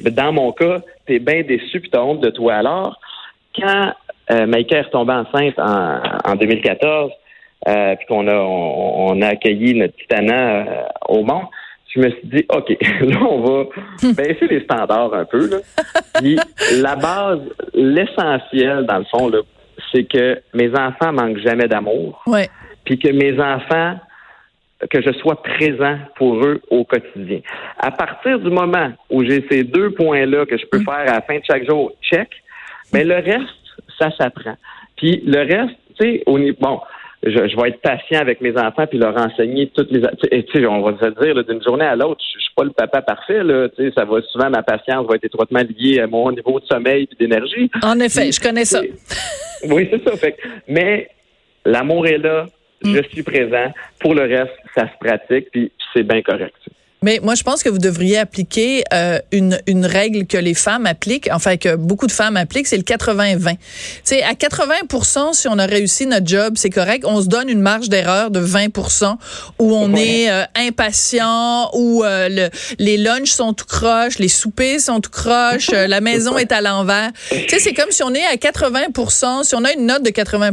ben, 0.00 0.14
dans 0.14 0.32
mon 0.32 0.52
cas, 0.52 0.78
tu 1.06 1.16
es 1.16 1.18
bien 1.18 1.42
déçu, 1.42 1.80
puis 1.80 1.90
tu 1.90 1.98
honte 1.98 2.20
de 2.20 2.30
toi. 2.30 2.54
Alors, 2.54 3.00
quand 3.58 3.92
euh, 4.30 4.46
Maïka 4.46 4.76
est 4.76 4.82
retombée 4.82 5.12
enceinte 5.12 5.58
en, 5.58 6.00
en 6.24 6.36
2014, 6.36 7.10
euh, 7.68 7.96
puis 7.96 8.06
qu'on 8.06 8.26
a 8.28 8.36
on, 8.36 9.20
a 9.22 9.28
accueilli 9.28 9.74
notre 9.74 9.96
Titana 9.96 10.34
euh, 10.34 10.64
au 11.08 11.22
monde, 11.24 11.46
je 11.94 12.00
me 12.00 12.10
suis 12.10 12.28
dit, 12.28 12.46
OK, 12.48 12.76
là, 13.00 13.22
on 13.22 13.40
va 13.40 13.64
baisser 14.12 14.46
les 14.48 14.62
standards 14.64 15.14
un 15.14 15.24
peu. 15.24 15.48
Là. 15.48 15.58
Puis 16.20 16.38
la 16.80 16.96
base, 16.96 17.40
l'essentiel, 17.72 18.84
dans 18.86 18.98
le 18.98 19.04
fond, 19.04 19.28
là, 19.28 19.38
c'est 19.92 20.04
que 20.04 20.40
mes 20.52 20.70
enfants 20.70 21.12
manquent 21.12 21.38
jamais 21.38 21.68
d'amour. 21.68 22.22
Ouais. 22.26 22.48
Puis 22.84 22.98
que 22.98 23.08
mes 23.08 23.40
enfants, 23.40 23.96
que 24.90 25.00
je 25.00 25.12
sois 25.12 25.40
présent 25.42 25.98
pour 26.16 26.44
eux 26.44 26.60
au 26.70 26.84
quotidien. 26.84 27.40
À 27.78 27.90
partir 27.90 28.38
du 28.38 28.50
moment 28.50 28.90
où 29.10 29.24
j'ai 29.24 29.46
ces 29.50 29.62
deux 29.62 29.90
points-là 29.90 30.46
que 30.46 30.58
je 30.58 30.66
peux 30.66 30.80
mm. 30.80 30.84
faire 30.84 30.94
à 30.94 31.04
la 31.04 31.22
fin 31.22 31.36
de 31.38 31.44
chaque 31.48 31.68
jour, 31.68 31.92
check, 32.02 32.28
mais 32.92 33.04
le 33.04 33.14
reste, 33.14 33.48
ça 33.98 34.10
s'apprend. 34.16 34.56
Puis 34.96 35.22
le 35.24 35.38
reste, 35.38 35.76
tu 35.98 36.04
sais, 36.04 36.22
au 36.26 36.38
niveau, 36.38 36.56
bon, 36.60 36.80
je, 37.24 37.48
je, 37.48 37.56
vais 37.56 37.68
être 37.70 37.80
patient 37.80 38.20
avec 38.20 38.40
mes 38.40 38.56
enfants 38.58 38.86
puis 38.86 38.98
leur 38.98 39.16
enseigner 39.16 39.70
toutes 39.74 39.90
les 39.90 40.00
tu 40.00 40.52
sais 40.52 40.66
on 40.66 40.82
va 40.82 40.98
se 40.98 41.24
dire 41.24 41.44
d'une 41.44 41.62
journée 41.62 41.84
à 41.84 41.96
l'autre 41.96 42.20
je, 42.34 42.40
suis 42.40 42.54
pas 42.54 42.64
le 42.64 42.70
papa 42.70 43.02
parfait 43.02 43.42
là 43.42 43.68
tu 43.70 43.84
sais 43.84 43.92
ça 43.94 44.04
va 44.04 44.20
souvent 44.22 44.50
ma 44.50 44.62
patience 44.62 45.06
va 45.06 45.16
être 45.16 45.24
étroitement 45.24 45.62
liée 45.76 46.00
à 46.00 46.06
mon 46.06 46.30
niveau 46.32 46.60
de 46.60 46.66
sommeil 46.66 47.08
et 47.10 47.16
d'énergie. 47.16 47.70
En 47.82 47.98
effet 48.00 48.30
je 48.30 48.40
connais 48.40 48.64
ça. 48.64 48.80
oui 49.68 49.88
c'est 49.90 50.02
ça 50.04 50.16
fait 50.16 50.36
mais 50.68 51.08
l'amour 51.64 52.06
est 52.06 52.18
là 52.18 52.46
je 52.82 52.98
mm. 52.98 53.04
suis 53.12 53.22
présent 53.22 53.72
pour 54.00 54.14
le 54.14 54.22
reste 54.22 54.54
ça 54.74 54.88
se 54.88 54.98
pratique 54.98 55.50
puis 55.50 55.72
c'est 55.92 56.02
bien 56.02 56.22
correct 56.22 56.54
mais 57.04 57.20
moi, 57.22 57.34
je 57.34 57.42
pense 57.42 57.62
que 57.62 57.68
vous 57.68 57.78
devriez 57.78 58.16
appliquer 58.16 58.82
euh, 58.94 59.18
une, 59.30 59.60
une 59.66 59.84
règle 59.84 60.26
que 60.26 60.38
les 60.38 60.54
femmes 60.54 60.86
appliquent, 60.86 61.28
enfin 61.30 61.58
que 61.58 61.76
beaucoup 61.76 62.06
de 62.06 62.12
femmes 62.12 62.38
appliquent, 62.38 62.66
c'est 62.66 62.78
le 62.78 62.82
80-20. 62.82 63.50
Tu 63.50 63.58
sais, 64.04 64.22
à 64.22 64.32
80% 64.32 65.34
si 65.34 65.46
on 65.48 65.58
a 65.58 65.66
réussi 65.66 66.06
notre 66.06 66.26
job, 66.26 66.54
c'est 66.56 66.70
correct. 66.70 67.04
On 67.06 67.20
se 67.20 67.26
donne 67.26 67.50
une 67.50 67.60
marge 67.60 67.90
d'erreur 67.90 68.30
de 68.30 68.40
20% 68.40 69.16
où 69.58 69.76
on 69.76 69.94
est 69.94 70.30
euh, 70.30 70.44
impatient, 70.54 71.70
où 71.74 72.02
euh, 72.02 72.30
le, 72.30 72.48
les 72.78 72.96
lunchs 72.96 73.32
sont 73.32 73.52
tout 73.52 73.66
croches, 73.66 74.18
les 74.18 74.28
soupers 74.28 74.80
sont 74.80 75.02
tout 75.02 75.10
croches, 75.10 75.72
la 75.72 76.00
maison 76.10 76.38
est 76.38 76.52
à 76.52 76.62
l'envers. 76.62 77.10
Tu 77.30 77.50
sais, 77.50 77.58
c'est 77.58 77.74
comme 77.74 77.90
si 77.90 78.02
on 78.02 78.14
est 78.14 78.24
à 78.24 78.38
80 78.38 79.42
si 79.42 79.54
on 79.54 79.64
a 79.64 79.74
une 79.74 79.84
note 79.84 80.02
de 80.02 80.10
80 80.10 80.52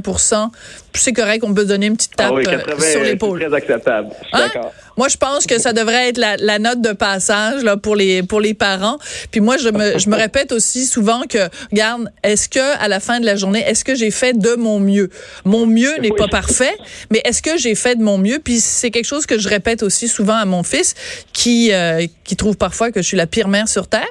c'est 0.93 1.13
correct, 1.13 1.43
on 1.43 1.53
peut 1.53 1.65
donner 1.65 1.87
une 1.87 1.95
petite 1.95 2.15
tape 2.15 2.33
ah 2.37 2.81
sur 2.81 3.03
l'épaule. 3.03 3.39
C'est 3.41 3.47
très 3.47 3.57
acceptable. 3.57 4.09
Hein? 4.33 4.49
Moi, 4.97 5.07
je 5.07 5.17
pense 5.17 5.45
que 5.45 5.59
ça 5.59 5.73
devrait 5.73 6.09
être 6.09 6.17
la, 6.17 6.37
la, 6.37 6.59
note 6.59 6.81
de 6.81 6.91
passage 6.91 7.63
là 7.63 7.77
pour 7.77 7.95
les 7.95 8.23
pour 8.23 8.41
les 8.41 8.53
parents. 8.53 8.97
Puis 9.31 9.39
moi, 9.39 9.57
je 9.57 9.69
me 9.69 9.97
je 9.97 10.09
me 10.09 10.15
répète 10.15 10.51
aussi 10.51 10.85
souvent 10.85 11.23
que 11.27 11.49
regarde, 11.71 12.11
est-ce 12.23 12.49
que 12.49 12.77
à 12.79 12.87
la 12.87 12.99
fin 12.99 13.19
de 13.19 13.25
la 13.25 13.35
journée, 13.35 13.63
est-ce 13.65 13.85
que 13.85 13.95
j'ai 13.95 14.11
fait 14.11 14.37
de 14.37 14.55
mon 14.55 14.79
mieux? 14.79 15.09
Mon 15.45 15.65
mieux 15.65 15.97
n'est 15.99 16.11
pas 16.11 16.27
parfait, 16.27 16.75
mais 17.09 17.21
est-ce 17.25 17.41
que 17.41 17.57
j'ai 17.57 17.75
fait 17.75 17.95
de 17.95 18.03
mon 18.03 18.17
mieux? 18.17 18.39
Puis 18.39 18.59
c'est 18.59 18.91
quelque 18.91 19.05
chose 19.05 19.25
que 19.25 19.39
je 19.39 19.47
répète 19.47 19.83
aussi 19.83 20.07
souvent 20.07 20.35
à 20.35 20.45
mon 20.45 20.63
fils 20.63 20.93
qui 21.31 21.71
euh, 21.71 22.05
qui 22.23 22.35
trouve 22.35 22.57
parfois 22.57 22.91
que 22.91 23.01
je 23.01 23.07
suis 23.07 23.17
la 23.17 23.27
pire 23.27 23.47
mère 23.47 23.67
sur 23.67 23.87
terre 23.87 24.07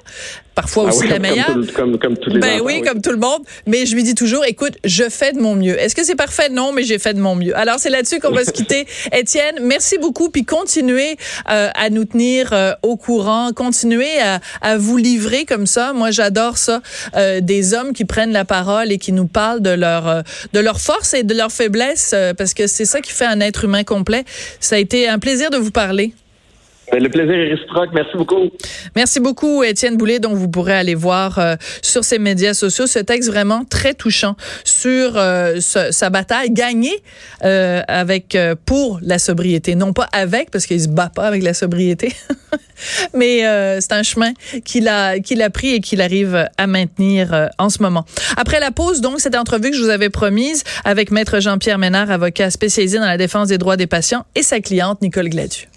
parfois 0.61 0.85
ah 0.87 0.94
aussi 0.94 1.09
la 1.09 1.18
meilleure. 1.18 1.46
Comme, 1.75 1.99
comme, 1.99 2.16
tous 2.18 2.29
les 2.29 2.38
ben 2.38 2.61
oui, 2.62 2.83
comme 2.83 3.01
tout 3.01 3.12
le 3.12 3.16
monde. 3.16 3.42
Mais 3.66 3.87
je 3.87 3.94
lui 3.94 4.03
dis 4.03 4.14
toujours, 4.14 4.44
écoute, 4.44 4.75
je 4.85 5.09
fais 5.09 5.33
de 5.33 5.40
mon 5.40 5.55
mieux. 5.55 5.79
Est-ce 5.81 5.94
que 5.94 6.05
c'est 6.05 6.16
parfait? 6.16 6.51
Non, 6.51 6.73
mais 6.73 6.83
j'ai 6.83 6.99
fait 6.99 7.14
de 7.14 7.20
mon 7.20 7.35
mieux. 7.35 7.57
Alors, 7.57 7.79
c'est 7.79 7.88
là-dessus 7.88 8.20
qu'on 8.20 8.31
va 8.31 8.44
se 8.44 8.51
quitter. 8.51 8.87
Étienne, 9.12 9.61
merci 9.62 9.96
beaucoup. 9.96 10.29
Puis 10.29 10.44
continuez 10.44 11.16
euh, 11.49 11.70
à 11.75 11.88
nous 11.88 12.05
tenir 12.05 12.53
euh, 12.53 12.73
au 12.83 12.96
courant. 12.96 13.53
Continuez 13.55 14.20
à, 14.20 14.40
à, 14.61 14.77
vous 14.77 14.99
livrer 14.99 15.46
comme 15.46 15.66
ça. 15.66 15.94
Moi, 15.94 16.11
j'adore 16.11 16.59
ça. 16.59 16.83
Euh, 17.16 17.40
des 17.40 17.73
hommes 17.73 17.94
qui 17.94 18.05
prennent 18.05 18.33
la 18.33 18.44
parole 18.44 18.92
et 18.92 18.99
qui 18.99 19.12
nous 19.12 19.27
parlent 19.27 19.62
de 19.62 19.70
leur, 19.70 20.23
de 20.53 20.61
leur 20.61 20.79
force 20.79 21.14
et 21.14 21.23
de 21.23 21.35
leur 21.35 21.51
faiblesse, 21.53 22.14
parce 22.37 22.53
que 22.53 22.66
c'est 22.66 22.85
ça 22.85 23.01
qui 23.01 23.12
fait 23.12 23.25
un 23.25 23.40
être 23.40 23.64
humain 23.64 23.85
complet. 23.85 24.25
Ça 24.61 24.77
a 24.77 24.79
été 24.79 25.09
un 25.09 25.18
plaisir 25.18 25.49
de 25.51 25.57
vous 25.57 25.70
parler. 25.70 26.12
Ben, 26.92 27.00
le 27.00 27.09
plaisir 27.09 27.35
est 27.35 27.55
réciproque. 27.55 27.90
Merci 27.94 28.16
beaucoup. 28.16 28.50
Merci 28.96 29.20
beaucoup, 29.20 29.62
Étienne 29.62 29.96
Boulay. 29.96 30.18
Donc, 30.18 30.35
vous 30.35 30.48
pourrez 30.48 30.74
aller 30.74 30.96
voir 30.96 31.38
euh, 31.38 31.55
sur 31.83 32.03
ses 32.03 32.18
médias 32.18 32.53
sociaux 32.53 32.87
ce 32.87 32.98
texte 32.98 33.31
vraiment 33.31 33.64
très 33.64 33.94
touchant 33.94 34.37
sur 34.64 35.12
euh, 35.16 35.61
sa 35.61 36.11
bataille 36.11 36.50
gagnée 36.50 36.96
euh, 37.44 37.83
avec 37.87 38.37
pour 38.66 38.98
la 39.03 39.18
sobriété, 39.18 39.74
non 39.76 39.92
pas 39.92 40.09
avec 40.12 40.50
parce 40.50 40.66
qu'il 40.66 40.81
se 40.81 40.88
bat 40.88 41.11
pas 41.14 41.26
avec 41.26 41.42
la 41.42 41.55
sobriété, 41.55 42.12
mais 43.14 43.40
c'est 43.81 43.92
un 43.92 44.03
chemin 44.03 44.33
qu'il 44.64 44.88
a 44.88 45.18
qu'il 45.18 45.42
a 45.42 45.50
pris 45.50 45.74
et 45.74 45.81
qu'il 45.81 46.00
arrive 46.00 46.48
à 46.57 46.66
maintenir 46.66 47.50
en 47.59 47.68
ce 47.68 47.83
moment. 47.83 48.05
Après 48.37 48.61
la 48.61 48.70
pause, 48.70 49.00
donc 49.00 49.20
cette 49.20 49.37
entrevue 49.37 49.70
que 49.70 49.76
je 49.76 49.83
vous 49.83 49.90
avais 49.90 50.11
promise 50.11 50.64
avec 50.85 51.11
maître 51.11 51.40
Jean-Pierre 51.40 51.79
Ménard, 51.79 52.11
avocat 52.11 52.50
spécialisé 52.50 52.98
dans 52.98 53.07
la 53.07 53.18
défense 53.18 53.48
des 53.48 53.59
droits 53.59 53.76
des 53.76 53.87
patients, 53.87 54.24
et 54.35 54.42
sa 54.42 54.61
cliente 54.61 55.03
Nicole 55.03 55.29
Gladu. 55.29 55.69